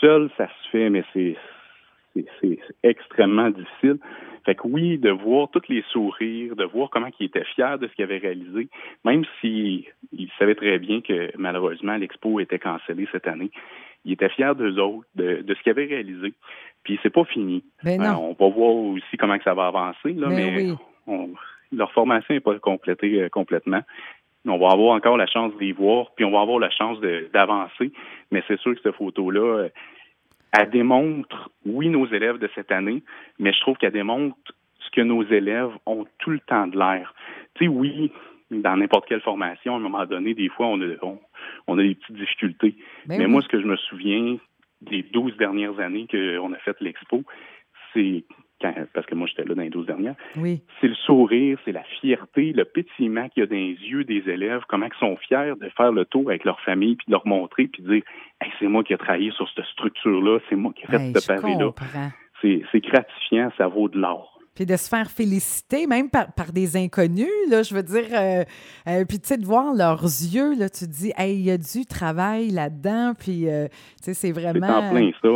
Seul, 0.00 0.30
ça 0.36 0.48
se 0.48 0.70
fait, 0.70 0.90
mais 0.90 1.04
c'est 1.12 1.36
c'est- 2.40 2.58
extrêmement 2.82 3.50
difficile. 3.50 3.98
Fait 4.44 4.54
que 4.54 4.62
oui, 4.66 4.96
de 4.98 5.10
voir 5.10 5.48
tous 5.50 5.62
les 5.68 5.82
sourires, 5.90 6.54
de 6.54 6.64
voir 6.64 6.88
comment 6.90 7.08
ils 7.18 7.26
étaient 7.26 7.44
fiers 7.54 7.76
de 7.80 7.88
ce 7.88 7.92
qu'ils 7.94 8.04
avaient 8.04 8.18
réalisé, 8.18 8.68
même 9.04 9.24
s'ils 9.40 9.84
ils 10.12 10.30
savaient 10.38 10.54
très 10.54 10.78
bien 10.78 11.00
que 11.00 11.30
malheureusement 11.36 11.96
l'expo 11.96 12.38
était 12.40 12.58
cancellée 12.60 13.08
cette 13.10 13.26
année, 13.26 13.50
ils 14.04 14.12
étaient 14.12 14.28
fiers 14.28 14.54
d'eux 14.56 14.78
autres, 14.78 15.06
de, 15.16 15.42
de 15.42 15.54
ce 15.54 15.62
qu'ils 15.62 15.70
avaient 15.70 15.86
réalisé. 15.86 16.32
Puis 16.84 16.98
c'est 17.02 17.10
pas 17.10 17.24
fini. 17.24 17.64
Ben 17.82 18.00
Euh, 18.00 18.12
on 18.14 18.36
va 18.38 18.48
voir 18.54 18.72
aussi 18.74 19.16
comment 19.18 19.36
que 19.36 19.44
ça 19.44 19.54
va 19.54 19.66
avancer, 19.66 20.12
là, 20.12 20.28
Ben 20.28 20.36
mais 20.36 20.56
oui. 20.70 20.74
on- 21.08 21.30
leur 21.72 21.90
formation 21.92 22.32
n'est 22.32 22.40
pas 22.40 22.56
complétée 22.60 23.22
euh, 23.22 23.28
complètement. 23.28 23.80
On 24.48 24.58
va 24.58 24.70
avoir 24.70 24.94
encore 24.94 25.16
la 25.16 25.26
chance 25.26 25.52
de 25.56 25.58
les 25.58 25.72
voir, 25.72 26.12
puis 26.14 26.24
on 26.24 26.30
va 26.30 26.40
avoir 26.40 26.60
la 26.60 26.70
chance 26.70 27.00
d'avancer. 27.32 27.90
Mais 28.30 28.44
c'est 28.46 28.60
sûr 28.60 28.76
que 28.76 28.80
cette 28.80 28.94
photo-là, 28.94 29.40
euh, 29.64 29.68
elle 30.52 30.70
démontre, 30.70 31.50
oui, 31.64 31.88
nos 31.88 32.06
élèves 32.06 32.38
de 32.38 32.48
cette 32.54 32.72
année, 32.72 33.02
mais 33.38 33.52
je 33.52 33.60
trouve 33.60 33.76
qu'elle 33.76 33.92
démontre 33.92 34.36
ce 34.78 34.90
que 34.90 35.00
nos 35.00 35.22
élèves 35.24 35.70
ont 35.86 36.06
tout 36.18 36.30
le 36.30 36.40
temps 36.40 36.66
de 36.66 36.78
l'air. 36.78 37.14
Tu 37.54 37.64
sais, 37.64 37.68
oui, 37.68 38.12
dans 38.50 38.76
n'importe 38.76 39.06
quelle 39.08 39.20
formation, 39.20 39.74
à 39.74 39.76
un 39.76 39.80
moment 39.80 40.06
donné, 40.06 40.34
des 40.34 40.48
fois, 40.48 40.66
on 40.66 40.80
a, 40.80 40.94
on, 41.02 41.18
on 41.66 41.78
a 41.78 41.82
des 41.82 41.94
petites 41.94 42.16
difficultés. 42.16 42.76
Ben 43.06 43.18
Mais 43.18 43.26
oui. 43.26 43.30
moi, 43.30 43.42
ce 43.42 43.48
que 43.48 43.60
je 43.60 43.66
me 43.66 43.76
souviens 43.76 44.38
des 44.82 45.02
12 45.02 45.36
dernières 45.36 45.78
années 45.80 46.06
qu'on 46.10 46.52
a 46.52 46.58
fait 46.58 46.76
l'expo, 46.80 47.24
c'est 47.92 48.24
quand, 48.60 48.72
parce 48.94 49.06
que 49.06 49.14
moi 49.14 49.26
j'étais 49.26 49.44
là 49.48 49.54
dans 49.54 49.62
les 49.62 49.70
12 49.70 49.86
dernières, 49.86 50.14
Oui. 50.36 50.62
c'est 50.80 50.88
le 50.88 50.94
sourire, 50.94 51.58
c'est 51.64 51.72
la 51.72 51.82
fierté, 52.00 52.52
le 52.52 52.64
pétillement 52.64 53.28
qu'il 53.28 53.42
y 53.42 53.44
a 53.44 53.46
dans 53.46 53.54
les 53.56 53.74
yeux 53.88 54.04
des 54.04 54.22
élèves, 54.30 54.62
comment 54.68 54.86
ils 54.86 54.98
sont 54.98 55.16
fiers 55.16 55.52
de 55.60 55.68
faire 55.76 55.92
le 55.92 56.04
tour 56.04 56.28
avec 56.30 56.44
leur 56.44 56.60
famille, 56.60 56.96
puis 56.96 57.04
de 57.08 57.12
leur 57.12 57.26
montrer, 57.26 57.66
puis 57.66 57.82
de 57.82 57.92
dire 57.94 58.02
hey, 58.40 58.50
c'est 58.58 58.68
moi 58.68 58.82
qui 58.84 58.92
ai 58.92 58.98
travaillé 58.98 59.30
sur 59.32 59.48
cette 59.54 59.64
structure-là, 59.66 60.38
c'est 60.48 60.56
moi 60.56 60.72
qui 60.74 60.84
ai 60.84 60.86
fait 60.86 60.96
Hey, 61.00 61.12
ce 61.14 61.26
pavé-là. 61.26 61.70
C'est 62.42 62.62
c'est 62.72 62.80
gratifiant, 62.80 63.50
ça 63.56 63.66
vaut 63.68 63.88
de 63.88 63.98
l'or. 63.98 64.32
Puis 64.54 64.64
de 64.64 64.76
se 64.76 64.88
faire 64.88 65.10
féliciter, 65.10 65.86
même 65.86 66.08
par, 66.08 66.32
par 66.32 66.50
des 66.50 66.78
inconnus, 66.78 67.28
là, 67.50 67.62
je 67.62 67.74
veux 67.74 67.82
dire. 67.82 68.06
euh, 68.12 68.42
euh, 68.88 69.04
puis, 69.06 69.20
tu 69.20 69.26
sais, 69.28 69.36
de 69.36 69.44
voir 69.44 69.74
leurs 69.74 70.02
yeux, 70.02 70.54
là, 70.58 70.70
tu 70.70 70.86
te 70.86 70.90
dis, 70.90 71.12
hey, 71.18 71.34
il 71.34 71.42
y 71.44 71.50
a 71.50 71.58
du 71.58 71.84
travail 71.84 72.48
là-dedans. 72.48 73.12
Puis, 73.18 73.50
euh, 73.50 73.68
tu 73.68 73.74
sais, 74.04 74.14
c'est 74.14 74.28
C'est 74.28 74.32
vraiment. 74.32 74.66
en 74.78 74.90
plein 74.90 75.10
ça. 75.20 75.28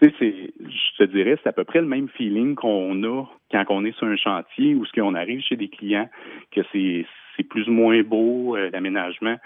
Tu 0.00 0.08
sais, 0.08 0.14
c'est- 0.18 0.52
je 0.60 0.96
te 1.04 1.10
dirais, 1.10 1.36
c'est 1.42 1.48
à 1.48 1.52
peu 1.52 1.64
près 1.64 1.80
le 1.80 1.86
même 1.86 2.08
feeling 2.10 2.54
qu'on 2.54 3.02
a 3.04 3.24
quand 3.50 3.64
on 3.70 3.84
est 3.84 3.96
sur 3.96 4.06
un 4.06 4.16
chantier 4.16 4.74
ou 4.74 4.84
ce 4.84 4.92
qu'on 4.92 5.14
arrive 5.14 5.40
chez 5.40 5.56
des 5.56 5.68
clients, 5.68 6.08
que 6.52 6.60
c'est 6.72 7.04
plus 7.50 7.68
ou 7.68 7.72
moins 7.72 8.02
beau, 8.02 8.56
euh, 8.56 8.70
l'aménagement. 8.72 9.36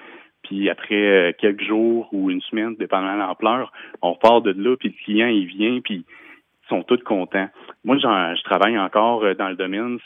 Puis 0.42 0.68
après 0.68 0.94
euh, 0.94 1.32
quelques 1.38 1.62
jours 1.62 2.08
ou 2.12 2.30
une 2.30 2.40
semaine, 2.42 2.74
dépendant 2.76 3.14
de 3.14 3.18
l'ampleur, 3.20 3.72
on 4.02 4.14
part 4.14 4.42
de 4.42 4.52
là, 4.52 4.76
puis 4.76 4.88
le 4.88 5.04
client, 5.04 5.28
il 5.28 5.46
vient, 5.46 5.80
puis 5.80 6.04
ils 6.04 6.68
sont 6.68 6.82
tous 6.82 7.02
contents. 7.02 7.48
Moi, 7.84 7.96
je 7.98 8.42
travaille 8.42 8.78
encore 8.78 9.24
euh, 9.24 9.34
dans 9.34 9.48
le 9.48 9.56
domaine 9.56 9.98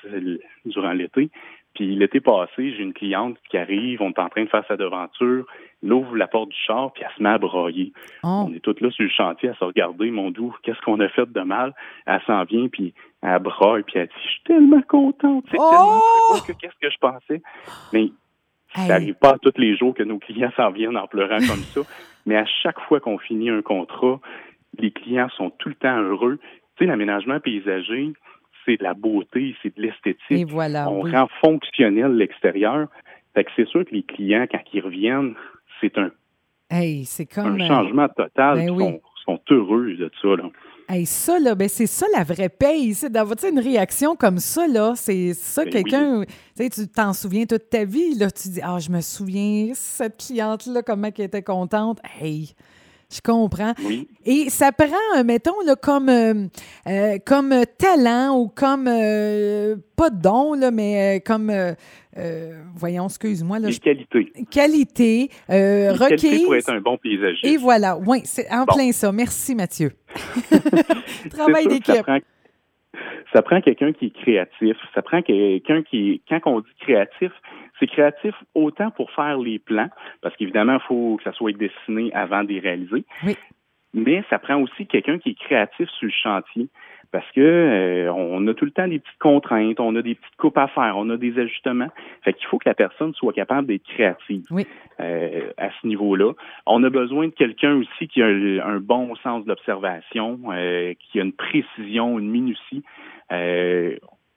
durant 0.65 0.93
l'été. 0.93 1.31
Puis 1.77 1.95
l'été 1.95 2.21
passé, 2.21 2.73
j'ai 2.73 2.83
une 2.83 2.95
cliente 2.95 3.37
qui 3.51 3.59
arrive, 3.59 4.01
on 4.01 4.11
est 4.11 4.19
en 4.19 4.31
train 4.31 4.45
de 4.45 4.49
faire 4.49 4.65
sa 4.67 4.79
devanture, 4.79 5.45
elle 5.83 5.93
ouvre 5.93 6.17
la 6.17 6.27
porte 6.27 6.49
du 6.49 6.57
char, 6.57 6.91
puis 6.95 7.05
elle 7.05 7.15
se 7.15 7.23
met 7.23 7.29
à 7.29 7.37
broyer. 7.37 7.93
Oh. 8.25 8.47
On 8.49 8.55
est 8.55 8.61
toutes 8.61 8.81
là 8.81 8.91
sur 8.91 9.05
le 9.05 9.11
chantier 9.11 9.51
à 9.51 9.55
se 9.55 9.63
regarder, 9.63 10.11
mon 10.11 10.31
doux, 10.31 10.55
qu'est-ce 10.63 10.81
qu'on 10.81 10.99
a 11.01 11.09
fait 11.11 11.31
de 11.31 11.41
mal? 11.43 11.75
Elle 12.07 12.23
s'en 12.27 12.45
vient, 12.45 12.69
puis 12.69 12.95
elle 13.23 13.41
broye, 13.41 13.83
puis 13.83 13.99
elle 13.99 14.07
dit, 14.07 14.15
je 14.25 14.29
suis 14.31 14.43
tellement 14.45 14.81
contente, 14.89 15.45
c'est 15.51 15.59
tellement 15.59 16.01
oh! 16.01 16.39
que 16.47 16.53
qu'est-ce 16.53 16.79
que 16.81 16.91
je 16.91 16.99
pensais. 16.99 17.43
Mais 17.93 18.11
ça 18.75 18.89
n'arrive 18.89 19.15
pas 19.15 19.37
tous 19.39 19.59
les 19.59 19.77
jours 19.77 19.95
que 19.95 20.03
nos 20.03 20.19
clients 20.19 20.53
s'en 20.57 20.71
viennent 20.71 20.97
en 20.97 21.07
pleurant 21.07 21.39
comme 21.47 21.63
ça. 21.63 21.83
Mais 22.27 22.37
à 22.37 22.47
chaque 22.63 22.81
fois 22.81 23.01
qu'on 23.01 23.19
finit 23.19 23.51
un 23.51 23.61
contrat, 23.61 24.19
les 24.79 24.91
clients 24.91 25.29
sont 25.37 25.51
tout 25.51 25.69
le 25.69 25.75
temps 25.75 26.01
heureux. 26.01 26.39
Tu 26.77 26.85
sais, 26.85 26.87
l'aménagement 26.87 27.39
paysager, 27.39 28.15
c'est 28.67 28.77
de 28.77 28.83
la 28.83 28.95
beauté, 28.95 29.55
c'est 29.63 29.75
de 29.75 29.83
l'esthétique. 29.83 30.51
voilà. 30.51 30.91
On 30.91 31.03
rend 31.03 31.29
fonctionnel 31.41 32.13
l'extérieur. 32.17 32.89
Fait 33.35 33.45
que 33.45 33.51
c'est 33.57 33.69
sûr 33.69 33.85
que 33.85 33.95
les 33.95 34.03
clients, 34.03 34.47
quand 34.51 34.61
ils 34.73 34.81
reviennent, 34.81 35.35
c'est 35.81 35.97
un, 35.99 36.11
c'est 37.05 37.27
comme, 37.27 37.61
un 37.61 37.65
euh, 37.65 37.67
changement 37.67 38.09
total. 38.09 38.57
Ben 38.57 38.75
ils 38.75 39.01
sont, 39.25 39.41
heureux 39.51 39.95
de 39.95 40.11
ça. 40.21 40.29
Là. 40.29 40.51
Hey, 40.89 41.05
ça, 41.05 41.39
là, 41.39 41.55
ben 41.55 41.69
c'est 41.69 41.87
ça 41.87 42.07
la 42.17 42.23
vraie 42.23 42.49
paye. 42.49 42.95
C'est 42.95 43.11
d'avoir 43.11 43.37
une 43.49 43.59
réaction 43.59 44.15
comme 44.15 44.39
ça, 44.39 44.67
là. 44.67 44.93
C'est 44.95 45.35
ça, 45.35 45.65
ben 45.65 45.73
quelqu'un. 45.73 46.23
Tu 46.57 46.89
t'en 46.89 47.13
souviens 47.13 47.45
toute 47.45 47.69
ta 47.71 47.85
vie, 47.85 48.15
là. 48.15 48.31
Tu 48.31 48.49
dis 48.49 48.61
Ah, 48.63 48.79
je 48.79 48.91
me 48.91 49.01
souviens, 49.01 49.73
cette 49.75 50.25
cliente-là, 50.27 50.83
comment 50.83 51.09
elle 51.17 51.25
était 51.25 51.43
contente. 51.43 51.99
Hey! 52.21 52.55
Je 53.13 53.21
comprends. 53.21 53.73
Et 54.25 54.51
ça 54.51 54.73
prend, 54.73 54.87
euh, 55.17 55.23
mettons, 55.25 55.61
là, 55.65 55.77
comme, 55.77 56.09
euh, 56.09 56.47
euh, 56.89 57.19
comme 57.25 57.55
talent 57.79 58.37
ou 58.37 58.49
comme, 58.49 58.85
pas 58.85 60.11
don, 60.11 60.55
là, 60.55 60.71
mais 60.73 61.23
comme, 61.25 61.53
voyons, 62.75 63.07
excuse-moi. 63.07 63.61
Là, 63.61 63.69
qualité. 63.81 64.33
Qualité, 64.51 65.31
requise. 65.49 66.45
pour 66.45 66.57
être 66.57 66.71
un 66.71 66.81
bon 66.81 66.99
paysagiste. 66.99 67.45
Et 67.45 67.57
voilà, 67.57 67.97
oui, 67.97 68.21
c'est 68.25 68.51
en 68.51 68.67
plein 68.67 68.91
ça. 68.91 69.13
Merci, 69.13 69.55
Mathieu. 69.55 69.93
Travail 71.31 71.67
d'équipe. 71.69 72.05
Ça 73.33 73.43
prend 73.43 73.61
quelqu'un 73.61 73.93
qui 73.93 74.07
est 74.07 74.23
créatif. 74.23 74.77
Ça 74.95 75.03
prend 75.03 75.21
quelqu'un 75.23 75.83
qui, 75.83 76.23
quand 76.29 76.41
on 76.47 76.61
dit 76.61 76.67
créatif, 76.81 77.31
c'est 77.79 77.87
créatif 77.87 78.35
autant 78.55 78.91
pour 78.91 79.11
faire 79.11 79.39
les 79.39 79.59
plans, 79.59 79.89
parce 80.23 80.35
qu'évidemment, 80.37 80.75
il 80.75 80.87
faut 80.87 81.17
que 81.17 81.25
ça 81.25 81.33
soit 81.33 81.53
dessiné 81.53 82.13
avant 82.15 82.43
de 82.43 82.49
les 82.49 82.61
réaliser. 82.61 83.05
Oui. 83.25 83.37
Mais 83.95 84.23
ça 84.29 84.39
prend 84.39 84.61
aussi 84.61 84.87
quelqu'un 84.87 85.19
qui 85.19 85.31
est 85.31 85.39
créatif 85.39 85.89
sur 85.89 86.07
le 86.07 86.13
chantier. 86.13 86.69
Parce 87.13 87.31
que 87.33 87.41
euh, 87.41 88.13
on 88.13 88.47
a 88.49 88.55
tout 88.55 88.65
le 88.65 88.71
temps 88.71 88.89
des 88.89 88.99
petites 88.99 89.19
contraintes, 89.19 89.81
on 89.81 89.95
a 89.97 90.03
des 90.03 90.17
petites 90.17 90.37
coupes 90.37 90.59
à 90.59 90.67
faire, 90.69 90.95
on 90.97 91.09
a 91.09 91.17
des 91.17 91.39
ajustements. 91.39 91.89
Fait 92.23 92.33
qu'il 92.33 92.47
faut 92.47 92.59
que 92.59 92.69
la 92.69 92.75
personne 92.75 93.15
soit 93.15 93.33
capable 93.33 93.69
d'être 93.69 93.85
créative 93.85 94.45
oui. 94.51 94.67
euh, 95.01 95.51
à 95.57 95.69
ce 95.81 95.87
niveau-là. 95.87 96.33
On 96.67 96.83
a 96.85 96.91
besoin 96.91 97.29
de 97.29 97.33
quelqu'un 97.33 97.77
aussi 97.77 98.09
qui 98.09 98.23
a 98.23 98.27
un, 98.27 98.81
bon 98.81 99.15
sens 99.17 99.45
d'observation, 99.45 100.41
euh, 100.51 100.95
qui 100.99 101.21
a 101.21 101.23
une 101.23 101.33
précision, 101.33 102.19
une 102.19 102.29
minutie. 102.29 102.83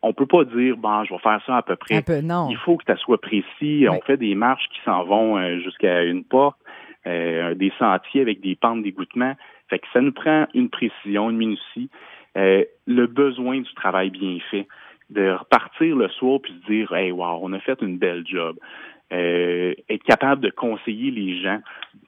On 0.02 0.14
peut 0.14 0.26
pas 0.26 0.46
dire 0.46 0.78
bon, 0.78 1.04
je 1.04 1.14
vais 1.14 1.20
faire 1.20 1.42
ça 1.46 1.58
à 1.58 1.62
peu 1.62 1.76
près. 1.76 2.02
non. 2.22 2.48
Il 2.50 2.58
faut 2.58 2.78
que 2.78 2.86
ça 2.86 2.96
soit 2.98 3.20
précis. 3.20 3.86
On 3.90 4.00
fait 4.02 4.18
des 4.18 4.36
marches 4.36 4.68
qui 4.70 4.80
s'en 4.86 5.04
vont 5.04 5.38
euh, 5.38 5.60
jusqu'à 5.60 6.04
une 6.04 6.24
porte, 6.24 6.58
euh, 7.06 7.54
des 7.56 7.72
sentiers 7.78 8.22
avec 8.22 8.40
des 8.42 8.56
pentes 8.56 8.84
d'égouttement. 8.84 9.36
Fait 9.70 9.80
que 9.80 9.86
ça 9.94 10.02
nous 10.02 10.14
prend 10.14 10.48
une 10.54 10.70
précision, 10.70 11.30
une 11.30 11.38
minutie, 11.38 11.90
euh, 12.38 12.64
le 12.88 13.08
besoin 13.08 13.60
du 13.60 13.74
travail 13.74 14.10
bien 14.10 14.38
fait, 14.50 14.68
de 15.10 15.32
repartir 15.32 15.96
le 15.96 16.08
soir 16.10 16.40
puis 16.42 16.54
se 16.54 16.72
dire 16.72 16.94
hey 16.94 17.12
wow, 17.12 17.40
on 17.42 17.54
a 17.54 17.60
fait 17.60 17.82
une 17.82 17.98
belle 17.98 18.26
job. 18.26 18.58
Euh, 19.12 19.74
être 19.90 20.04
capable 20.04 20.42
de 20.42 20.52
conseiller 20.52 21.10
les 21.10 21.42
gens. 21.42 21.60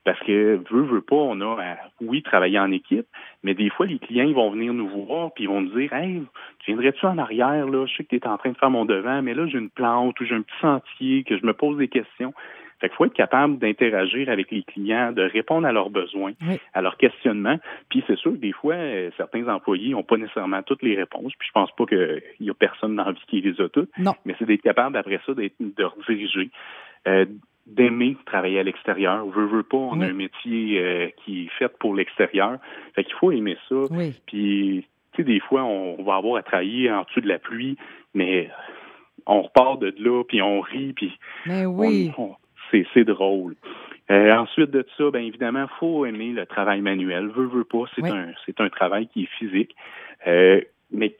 Parce 0.03 0.19
que, 0.19 0.61
veut, 0.69 0.83
veut 0.83 1.01
pas, 1.01 1.15
on 1.15 1.41
a, 1.41 1.57
oui, 1.99 2.21
travailler 2.21 2.59
en 2.59 2.71
équipe, 2.71 3.07
mais 3.43 3.53
des 3.53 3.69
fois, 3.69 3.85
les 3.85 3.99
clients, 3.99 4.25
ils 4.27 4.35
vont 4.35 4.51
venir 4.51 4.73
nous 4.73 4.87
voir, 4.87 5.31
puis 5.33 5.45
ils 5.45 5.47
vont 5.47 5.61
nous 5.61 5.79
dire, 5.79 5.91
hey, 5.93 6.21
tu 6.59 6.71
viendrais-tu 6.71 7.05
en 7.05 7.17
arrière, 7.17 7.67
là? 7.67 7.85
Je 7.87 7.95
sais 7.95 8.03
que 8.03 8.09
tu 8.09 8.17
es 8.17 8.27
en 8.27 8.37
train 8.37 8.51
de 8.51 8.57
faire 8.57 8.69
mon 8.69 8.85
devant, 8.85 9.21
mais 9.21 9.33
là, 9.33 9.47
j'ai 9.47 9.57
une 9.57 9.69
plante 9.69 10.19
ou 10.19 10.25
j'ai 10.25 10.35
un 10.35 10.41
petit 10.41 10.59
sentier, 10.61 11.23
que 11.23 11.37
je 11.37 11.45
me 11.45 11.53
pose 11.53 11.77
des 11.77 11.87
questions. 11.87 12.33
Fait 12.79 12.89
qu'il 12.89 12.97
faut 12.97 13.05
être 13.05 13.13
capable 13.13 13.59
d'interagir 13.59 14.27
avec 14.29 14.49
les 14.49 14.63
clients, 14.63 15.11
de 15.11 15.21
répondre 15.21 15.67
à 15.67 15.71
leurs 15.71 15.91
besoins, 15.91 16.33
à 16.73 16.81
leurs 16.81 16.97
questionnements. 16.97 17.59
Puis 17.89 18.03
c'est 18.07 18.17
sûr 18.17 18.31
que 18.31 18.37
des 18.37 18.53
fois, 18.53 18.73
euh, 18.73 19.11
certains 19.17 19.47
employés 19.47 19.91
n'ont 19.91 20.01
pas 20.01 20.17
nécessairement 20.17 20.63
toutes 20.63 20.81
les 20.81 20.95
réponses. 20.95 21.31
Puis 21.37 21.47
je 21.47 21.53
pense 21.53 21.69
pas 21.75 21.85
qu'il 21.85 22.21
y 22.39 22.49
a 22.49 22.53
personne 22.55 22.95
dans 22.95 23.05
la 23.05 23.11
vie 23.11 23.21
qui 23.27 23.41
les 23.41 23.61
a 23.61 23.69
toutes. 23.69 23.95
Non. 23.99 24.13
Mais 24.25 24.35
c'est 24.39 24.45
d'être 24.45 24.63
capable 24.63 24.97
après 24.97 25.19
ça 25.27 25.35
d'être 25.35 25.53
de 25.59 25.83
rediriger. 25.83 26.49
Euh, 27.07 27.25
d'aimer 27.67 28.17
travailler 28.25 28.59
à 28.59 28.63
l'extérieur. 28.63 29.25
Veut, 29.27 29.45
veut 29.45 29.63
pas, 29.63 29.77
on 29.77 30.01
a 30.01 30.07
un 30.07 30.13
métier 30.13 30.79
euh, 30.79 31.09
qui 31.17 31.45
est 31.45 31.49
fait 31.57 31.71
pour 31.77 31.95
l'extérieur. 31.95 32.57
Fait 32.95 33.03
qu'il 33.03 33.13
faut 33.13 33.31
aimer 33.31 33.57
ça. 33.69 33.83
Puis, 34.25 34.85
tu 35.13 35.17
sais, 35.17 35.23
des 35.23 35.39
fois, 35.39 35.63
on 35.63 36.03
va 36.03 36.15
avoir 36.15 36.37
à 36.37 36.43
travailler 36.43 36.91
en 36.91 37.03
dessous 37.03 37.21
de 37.21 37.27
la 37.27 37.39
pluie, 37.39 37.77
mais 38.13 38.49
on 39.25 39.43
repart 39.43 39.79
de 39.79 39.93
là, 39.99 40.23
puis 40.23 40.41
on 40.41 40.59
rit, 40.59 40.93
puis 40.93 41.17
mais 41.45 41.65
oui. 41.65 42.11
c'est 42.93 43.03
drôle. 43.03 43.55
Euh, 44.09 44.35
ensuite 44.35 44.71
de 44.71 44.85
ça, 44.97 45.09
bien 45.11 45.21
évidemment, 45.21 45.67
faut 45.79 46.05
aimer 46.05 46.31
le 46.31 46.45
travail 46.45 46.81
manuel. 46.81 47.27
Veut, 47.27 47.45
veut 47.45 47.63
pas, 47.63 47.83
c'est 47.95 48.05
un 48.05 48.31
c'est 48.45 48.59
un 48.59 48.69
travail 48.69 49.07
qui 49.07 49.23
est 49.23 49.29
physique. 49.39 49.75
Euh, 50.27 50.59
mais 50.91 51.15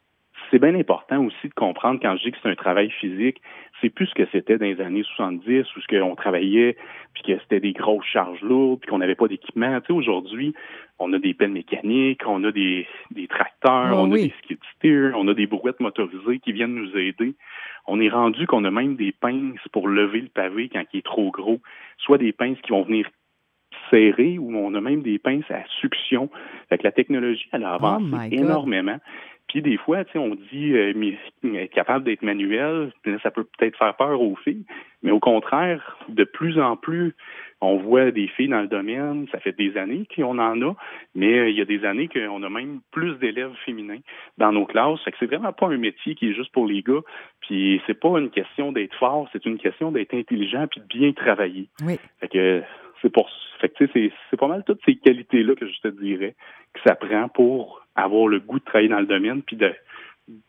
c'est 0.52 0.60
bien 0.60 0.76
important 0.76 1.26
aussi 1.26 1.48
de 1.48 1.54
comprendre 1.54 2.00
quand 2.02 2.16
je 2.18 2.24
dis 2.24 2.32
que 2.32 2.38
c'est 2.44 2.50
un 2.50 2.56
travail 2.56 2.92
physique, 2.92 3.42
c'est 3.80 3.90
plus 3.90 4.08
ce 4.08 4.14
que 4.14 4.28
c'était 4.32 4.58
dans 4.58 4.66
les 4.66 4.82
années 4.82 5.04
70 5.04 5.66
où 5.76 5.82
ce 5.82 5.88
qu'on 5.88 6.16
travaillait 6.16 6.76
puis 7.14 7.24
que 7.24 7.40
c'était 7.40 7.62
des 7.62 7.72
grosses 7.72 8.06
charges 8.06 8.42
lourdes 8.42 8.82
puis 8.82 8.90
qu'on 8.90 8.98
n'avait 8.98 9.16
pas 9.16 9.28
d'équipement. 9.28 9.80
Tu 9.80 9.88
sais, 9.88 9.94
aujourd'hui, 9.94 10.54
on 11.00 11.12
a 11.14 11.20
des 11.20 11.34
pelles 11.34 11.52
mécaniques, 11.52 12.22
on 12.28 12.44
a 12.44 12.52
des, 12.52 12.86
des 13.12 13.28
tracteurs, 13.28 13.94
oh 13.94 14.02
on 14.02 14.12
a 14.12 14.16
des 14.16 14.34
skid 14.44 14.60
steers, 14.76 15.14
on 15.16 15.28
a 15.30 15.34
des 15.34 15.48
brouettes 15.48 15.80
motorisées 15.80 16.40
qui 16.40 16.52
viennent 16.52 16.76
nous 16.76 16.96
aider. 16.98 17.34
On 17.88 18.00
est 18.00 18.10
rendu 18.10 18.46
qu'on 18.46 18.66
a 18.66 18.72
même 18.72 18.96
des 18.96 19.12
pinces 19.12 19.68
pour 19.72 19.88
lever 19.88 20.22
le 20.22 20.28
pavé 20.28 20.70
quand 20.70 20.84
il 20.94 21.00
est 21.00 21.06
trop 21.06 21.32
gros, 21.32 21.60
soit 21.98 22.18
des 22.18 22.34
pinces 22.34 22.60
qui 22.62 22.72
vont 22.72 22.84
venir 22.84 23.08
serrer 23.90 24.38
ou 24.38 24.56
on 24.56 24.74
a 24.76 24.82
même 24.82 25.02
des 25.02 25.18
pinces 25.18 25.50
à 25.50 25.64
succion. 25.80 26.30
Fait 26.70 26.84
la 26.84 26.92
technologie, 26.92 27.48
elle 27.52 27.64
a 27.64 27.78
oh 27.82 28.00
énormément. 28.32 28.98
Puis 29.52 29.62
des 29.62 29.76
fois, 29.76 30.06
tu 30.06 30.14
sais, 30.14 30.18
on 30.18 30.36
dit 30.36 30.72
euh, 30.74 31.68
capable 31.74 32.06
d'être 32.06 32.22
manuel, 32.22 32.94
ça 33.22 33.32
peut 33.32 33.44
peut-être 33.44 33.78
faire 33.78 33.94
peur 33.98 34.22
aux 34.22 34.38
filles, 34.38 34.64
mais 35.04 35.12
au 35.12 35.20
contraire, 35.20 35.98
de 36.08 36.24
plus 36.24 36.58
en 36.58 36.78
plus, 36.78 37.14
on 37.60 37.76
voit 37.76 38.12
des 38.12 38.28
filles 38.28 38.48
dans 38.48 38.62
le 38.62 38.70
domaine, 38.70 39.28
ça 39.30 39.42
fait 39.42 39.52
des 39.52 39.76
années 39.76 40.08
qu'on 40.16 40.40
en 40.40 40.62
a, 40.62 40.74
mais 41.16 41.38
euh, 41.38 41.50
il 41.50 41.58
y 41.58 41.62
a 41.62 41.66
des 41.66 41.84
années 41.84 42.08
qu'on 42.08 42.42
a 42.44 42.50
même 42.50 42.80
plus 42.92 43.16
d'élèves 43.20 43.54
féminins 43.66 44.00
dans 44.38 44.54
nos 44.54 44.66
classes. 44.66 45.04
Fait 45.04 45.12
que 45.12 45.18
c'est 45.20 45.26
vraiment 45.26 45.52
pas 45.52 45.68
un 45.68 45.78
métier 45.78 46.16
qui 46.16 46.30
est 46.30 46.34
juste 46.34 46.54
pour 46.54 46.66
les 46.66 46.82
gars. 46.82 47.02
Puis 47.42 47.82
c'est 47.86 48.00
pas 48.00 48.18
une 48.20 48.30
question 48.30 48.72
d'être 48.72 48.96
fort, 48.96 49.28
c'est 49.34 49.46
une 49.46 49.58
question 49.58 49.92
d'être 49.92 50.14
intelligent 50.14 50.66
puis 50.72 50.80
de 50.80 50.88
bien 50.88 51.12
travailler. 51.12 51.68
Oui. 51.86 52.00
Fait 52.22 52.30
que 52.30 52.64
c'est 53.02 53.10
pour 53.10 53.30
c'est 53.78 54.38
pas 54.40 54.48
mal 54.48 54.64
toutes 54.66 54.82
ces 54.86 54.96
qualités-là 54.96 55.56
que 55.56 55.68
je 55.68 55.82
te 55.82 55.88
dirais 55.88 56.36
que 56.74 56.80
ça 56.84 56.96
prend 56.96 57.30
pour 57.30 57.86
avoir 57.96 58.28
le 58.28 58.40
goût 58.40 58.60
de 58.60 58.64
travailler 58.64 58.90
dans 58.90 59.00
le 59.00 59.06
domaine 59.06 59.44
puis 59.44 59.56
de, 59.56 59.72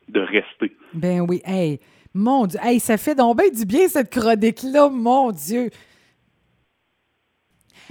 de 0.08 0.20
rester. 0.20 0.74
Ben 0.94 1.20
oui. 1.20 1.42
Hey, 1.44 1.80
mon 2.14 2.46
Dieu. 2.46 2.58
Hey, 2.62 2.80
ça 2.80 2.96
fait 2.96 3.14
donc 3.14 3.38
bien 3.38 3.50
du 3.50 3.66
bien, 3.66 3.88
cette 3.88 4.10
chronique-là, 4.10 4.88
mon 4.88 5.30
Dieu. 5.30 5.68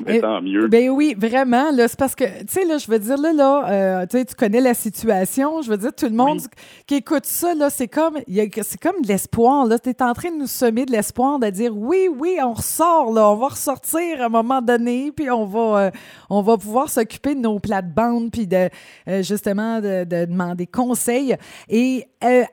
Ben, 0.05 0.21
tant 0.21 0.41
mieux. 0.41 0.67
Ben 0.67 0.89
oui, 0.89 1.15
vraiment. 1.17 1.71
C'est 1.75 1.97
parce 1.97 2.15
que, 2.15 2.23
tu 2.23 2.45
sais, 2.49 2.65
là, 2.65 2.77
je 2.77 2.89
veux 2.89 2.99
dire, 2.99 3.17
là, 3.17 3.33
là 3.33 3.69
euh, 3.69 4.05
tu 4.09 4.35
connais 4.35 4.61
la 4.61 4.73
situation. 4.73 5.61
Je 5.61 5.69
veux 5.69 5.77
dire, 5.77 5.93
tout 5.93 6.05
le 6.05 6.15
monde 6.15 6.41
qui 6.87 6.95
écoute 6.95 7.25
ça, 7.25 7.53
là, 7.53 7.69
c'est 7.69 7.87
comme, 7.87 8.17
c'est 8.27 8.79
comme 8.79 9.01
de 9.01 9.07
l'espoir. 9.07 9.67
Tu 9.83 9.89
es 9.89 10.03
en 10.03 10.13
train 10.13 10.31
de 10.31 10.37
nous 10.37 10.47
semer 10.47 10.85
de 10.85 10.91
l'espoir, 10.91 11.39
de 11.39 11.49
dire 11.49 11.75
oui, 11.75 12.07
oui, 12.13 12.37
on 12.41 12.53
ressort, 12.53 13.11
là, 13.13 13.29
on 13.29 13.35
va 13.35 13.49
ressortir 13.49 14.21
à 14.21 14.25
un 14.25 14.29
moment 14.29 14.61
donné, 14.61 15.11
puis 15.11 15.29
on 15.29 15.45
va, 15.45 15.59
euh, 15.79 15.91
on 16.29 16.41
va 16.41 16.57
pouvoir 16.57 16.89
s'occuper 16.89 17.35
de 17.35 17.39
nos 17.39 17.59
plates-bandes, 17.59 18.31
puis 18.31 18.47
de, 18.47 18.69
euh, 19.07 19.23
justement, 19.23 19.79
de, 19.79 20.03
de, 20.03 20.25
demander 20.25 20.67
conseil. 20.67 21.35
Et 21.69 22.05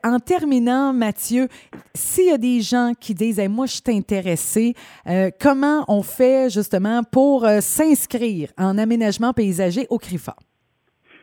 en 0.03 0.19
terminant, 0.19 0.93
Mathieu, 0.93 1.47
s'il 1.93 2.25
y 2.25 2.31
a 2.31 2.37
des 2.37 2.61
gens 2.61 2.93
qui 2.99 3.13
disent, 3.13 3.39
moi, 3.49 3.67
je 3.67 3.73
suis 3.73 3.83
intéressé, 3.87 4.73
comment 5.39 5.85
on 5.87 6.01
fait, 6.01 6.49
justement, 6.49 7.03
pour 7.03 7.38
pour 7.39 7.47
euh, 7.47 7.61
s'inscrire 7.61 8.49
en 8.57 8.77
aménagement 8.77 9.31
paysager 9.31 9.87
au 9.89 9.97
CRIFA? 9.97 10.35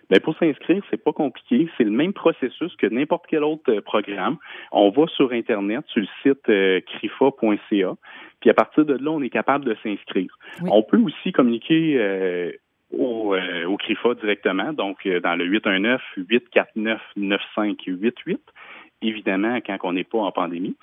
Bien, 0.08 0.18
pour 0.18 0.34
s'inscrire, 0.38 0.82
c'est 0.88 1.02
pas 1.04 1.12
compliqué. 1.12 1.68
C'est 1.76 1.84
le 1.84 1.90
même 1.90 2.14
processus 2.14 2.74
que 2.76 2.86
n'importe 2.86 3.26
quel 3.28 3.44
autre 3.44 3.70
euh, 3.70 3.82
programme. 3.82 4.38
On 4.72 4.88
va 4.88 5.06
sur 5.08 5.32
Internet, 5.32 5.84
sur 5.88 6.00
le 6.00 6.06
site 6.22 6.48
euh, 6.48 6.80
crifa.ca, 6.80 7.96
puis 8.40 8.48
à 8.48 8.54
partir 8.54 8.86
de 8.86 8.94
là, 8.94 9.10
on 9.10 9.20
est 9.20 9.28
capable 9.28 9.66
de 9.66 9.76
s'inscrire. 9.82 10.38
On 10.62 10.82
peut 10.82 10.96
aussi 10.96 11.32
communiquer 11.32 11.98
euh, 11.98 12.50
au, 12.96 13.36
au, 13.66 13.76
CRIFA 13.76 14.14
directement, 14.14 14.72
donc 14.72 15.06
dans 15.06 15.36
le 15.36 15.46
819-849-9588 17.16 18.38
évidemment, 19.02 19.58
quand 19.60 19.76
on 19.82 19.92
n'est 19.92 20.04
pas 20.04 20.18
en 20.18 20.32
pandémie. 20.32 20.74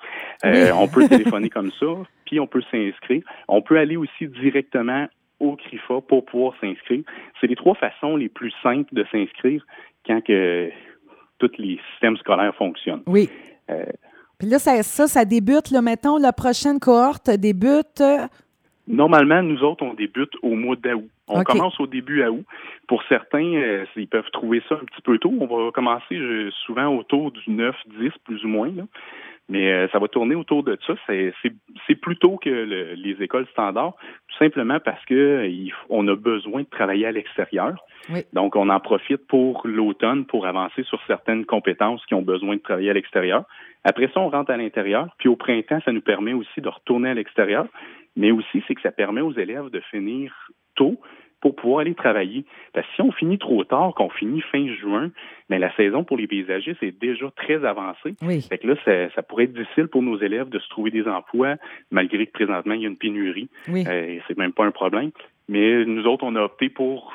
on 0.44 0.86
peut 0.86 1.08
téléphoner 1.10 1.50
comme 1.50 1.72
ça, 1.72 1.86
puis 2.24 2.38
on 2.38 2.46
peut 2.46 2.62
s'inscrire. 2.70 3.24
On 3.48 3.60
peut 3.60 3.76
aller 3.76 3.96
aussi 3.96 4.28
directement 4.28 5.08
au 5.44 5.56
CRIFA 5.56 6.00
pour 6.02 6.24
pouvoir 6.24 6.54
s'inscrire. 6.60 7.02
C'est 7.40 7.46
les 7.46 7.56
trois 7.56 7.74
façons 7.74 8.16
les 8.16 8.28
plus 8.28 8.52
simples 8.62 8.92
de 8.92 9.04
s'inscrire 9.10 9.64
quand 10.06 10.20
que 10.22 10.70
tous 11.38 11.50
les 11.58 11.78
systèmes 11.92 12.16
scolaires 12.16 12.54
fonctionnent. 12.56 13.02
Oui. 13.06 13.28
Euh, 13.70 13.84
Puis 14.38 14.48
là, 14.48 14.58
ça, 14.58 14.82
ça, 14.82 15.24
débute, 15.24 15.70
là, 15.70 15.82
mettons, 15.82 16.18
la 16.18 16.32
prochaine 16.32 16.78
cohorte 16.78 17.30
débute. 17.30 18.00
Euh, 18.00 18.26
Normalement, 18.86 19.42
nous 19.42 19.62
autres, 19.62 19.82
on 19.82 19.94
débute 19.94 20.32
au 20.42 20.54
mois 20.54 20.76
d'août. 20.76 21.08
On 21.26 21.42
commence 21.42 21.80
au 21.80 21.86
début 21.86 22.22
août. 22.26 22.44
Pour 22.86 23.02
certains, 23.08 23.54
euh, 23.54 23.86
ils 23.96 24.06
peuvent 24.06 24.30
trouver 24.30 24.62
ça 24.68 24.74
un 24.74 24.84
petit 24.84 25.00
peu 25.02 25.18
tôt. 25.18 25.32
On 25.40 25.46
va 25.46 25.70
commencer 25.72 26.20
souvent 26.66 26.88
autour 26.94 27.30
du 27.30 27.40
9, 27.48 27.74
10, 27.98 28.10
plus 28.24 28.44
ou 28.44 28.48
moins. 28.48 28.70
Là. 28.70 28.82
Mais 29.48 29.70
euh, 29.70 29.88
ça 29.92 29.98
va 29.98 30.08
tourner 30.08 30.34
autour 30.34 30.62
de 30.62 30.78
ça. 30.86 30.94
C'est 31.06 31.94
plus 31.96 32.16
tôt 32.16 32.38
que 32.38 32.94
les 32.94 33.22
écoles 33.22 33.46
standards, 33.52 33.94
tout 34.28 34.38
simplement 34.38 34.80
parce 34.80 35.04
que 35.04 35.48
on 35.90 36.08
a 36.08 36.16
besoin 36.16 36.62
de 36.62 36.68
travailler 36.68 37.06
à 37.06 37.12
l'extérieur. 37.12 37.74
Donc, 38.32 38.56
on 38.56 38.70
en 38.70 38.80
profite 38.80 39.26
pour 39.26 39.62
l'automne 39.66 40.24
pour 40.24 40.46
avancer 40.46 40.82
sur 40.84 41.00
certaines 41.06 41.44
compétences 41.44 42.04
qui 42.06 42.14
ont 42.14 42.22
besoin 42.22 42.56
de 42.56 42.60
travailler 42.60 42.90
à 42.90 42.94
l'extérieur. 42.94 43.44
Après 43.84 44.08
ça, 44.14 44.20
on 44.20 44.30
rentre 44.30 44.50
à 44.50 44.56
l'intérieur. 44.56 45.14
Puis 45.18 45.28
au 45.28 45.36
printemps, 45.36 45.80
ça 45.84 45.92
nous 45.92 46.00
permet 46.00 46.32
aussi 46.32 46.60
de 46.60 46.68
retourner 46.68 47.10
à 47.10 47.14
l'extérieur. 47.14 47.66
Mais 48.16 48.30
aussi, 48.30 48.62
c'est 48.66 48.74
que 48.74 48.80
ça 48.80 48.92
permet 48.92 49.20
aux 49.20 49.32
élèves 49.32 49.68
de 49.70 49.80
finir 49.90 50.32
tôt 50.74 51.00
pour 51.44 51.54
pouvoir 51.54 51.80
aller 51.80 51.94
travailler. 51.94 52.46
Parce 52.72 52.86
que 52.86 52.94
si 52.94 53.02
on 53.02 53.12
finit 53.12 53.36
trop 53.36 53.64
tard, 53.64 53.92
qu'on 53.94 54.08
finit 54.08 54.40
fin 54.40 54.66
juin, 54.76 55.10
mais 55.50 55.58
la 55.58 55.70
saison 55.76 56.02
pour 56.02 56.16
les 56.16 56.26
paysagers 56.26 56.74
c'est 56.80 56.98
déjà 56.98 57.30
très 57.36 57.62
avancée. 57.66 58.14
Oui. 58.22 58.40
Fait 58.40 58.56
que 58.56 58.66
là, 58.66 59.10
ça, 59.14 59.22
pourrait 59.22 59.44
être 59.44 59.52
difficile 59.52 59.88
pour 59.88 60.02
nos 60.02 60.18
élèves 60.18 60.48
de 60.48 60.58
se 60.58 60.66
trouver 60.70 60.90
des 60.90 61.06
emplois, 61.06 61.56
malgré 61.90 62.26
que 62.26 62.32
présentement, 62.32 62.72
il 62.72 62.80
y 62.80 62.86
a 62.86 62.88
une 62.88 62.96
pénurie. 62.96 63.50
Oui. 63.68 63.84
Euh, 63.86 64.20
c'est 64.26 64.38
même 64.38 64.54
pas 64.54 64.64
un 64.64 64.70
problème. 64.70 65.10
Mais 65.46 65.84
nous 65.84 66.06
autres, 66.06 66.24
on 66.24 66.34
a 66.34 66.40
opté 66.40 66.70
pour 66.70 67.12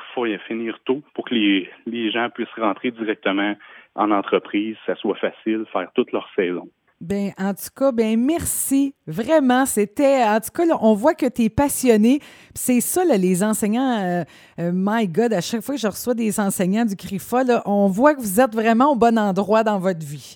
finir 0.48 0.80
tôt, 0.86 1.02
pour 1.15 1.26
que 1.26 1.34
les, 1.34 1.68
les 1.88 2.12
gens 2.12 2.30
puissent 2.30 2.48
rentrer 2.56 2.92
directement 2.92 3.56
en 3.96 4.12
entreprise, 4.12 4.76
ça 4.86 4.94
soit 4.94 5.15
facile, 5.15 5.65
faire 5.74 5.89
toute 5.96 6.12
leur 6.12 6.30
saison. 6.36 6.70
Ben, 7.02 7.32
en 7.38 7.54
tout 7.54 7.70
cas, 7.74 7.94
ben 7.94 8.20
merci. 8.20 8.94
Vraiment, 9.08 9.66
c'était. 9.66 10.22
En 10.22 10.40
tout 10.42 10.50
cas, 10.54 10.64
on 10.82 10.94
voit 10.96 11.14
que 11.14 11.28
tu 11.28 11.44
es 11.44 11.50
passionné. 11.50 12.20
C'est 12.54 12.82
ça, 12.82 13.06
les 13.06 13.42
enseignants. 13.42 14.00
Euh, 14.02 14.24
euh, 14.60 14.72
my 14.74 15.08
God, 15.08 15.32
à 15.32 15.40
chaque 15.40 15.62
fois 15.62 15.76
que 15.76 15.82
je 15.82 15.88
reçois 15.88 16.14
des 16.14 16.42
enseignants 16.42 16.84
du 16.84 16.98
CRIFA, 16.98 17.64
on 17.66 17.88
voit 17.88 18.16
que 18.16 18.20
vous 18.20 18.42
êtes 18.42 18.54
vraiment 18.54 18.92
au 18.92 18.96
bon 18.98 19.18
endroit 19.18 19.64
dans 19.64 19.80
votre 19.80 20.06
vie. 20.06 20.36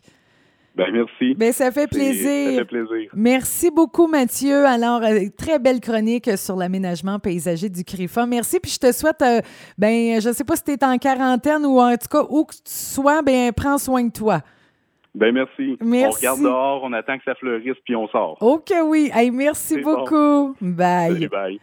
Ben, 0.74 0.88
merci. 0.94 1.36
Ben, 1.36 1.52
ça 1.52 1.70
fait 1.70 1.86
plaisir. 1.86 2.52
Ça 2.52 2.60
fait 2.60 2.66
plaisir. 2.66 3.12
Merci 3.14 3.70
beaucoup, 3.70 4.08
Mathieu. 4.08 4.66
Alors, 4.66 5.04
euh, 5.04 5.20
très 5.38 5.60
belle 5.60 5.82
chronique 5.82 6.30
sur 6.38 6.56
l'aménagement 6.56 7.20
paysager 7.20 7.68
du 7.68 7.84
CRIFA. 7.84 8.26
Merci. 8.26 8.62
Puis 8.62 8.72
je 8.72 8.80
te 8.80 8.92
souhaite, 8.94 9.22
ben, 9.78 10.22
je 10.22 10.30
ne 10.30 10.34
sais 10.34 10.46
pas 10.46 10.56
si 10.56 10.64
tu 10.64 10.72
es 10.72 10.84
en 10.86 10.98
quarantaine 10.98 11.66
ou 11.66 11.82
en 11.82 11.92
tout 11.98 12.08
cas 12.10 12.24
où 12.30 12.46
que 12.46 12.54
tu 12.54 12.62
sois, 12.64 13.22
ben, 13.22 13.52
prends 13.52 13.78
soin 13.78 14.06
de 14.06 14.14
toi. 14.14 14.42
Ben 15.16 15.32
merci. 15.32 15.78
On 15.82 16.10
regarde 16.10 16.42
dehors, 16.42 16.84
on 16.84 16.94
attend 16.94 17.18
que 17.18 17.24
ça 17.24 17.36
fleurisse, 17.36 17.78
puis 17.86 17.96
on 17.96 18.08
sort. 18.08 18.38
OK, 18.42 18.72
oui. 18.86 19.12
merci 19.32 19.82
beaucoup. 19.82 20.56
Bye. 20.60 21.28
bye. 21.28 21.60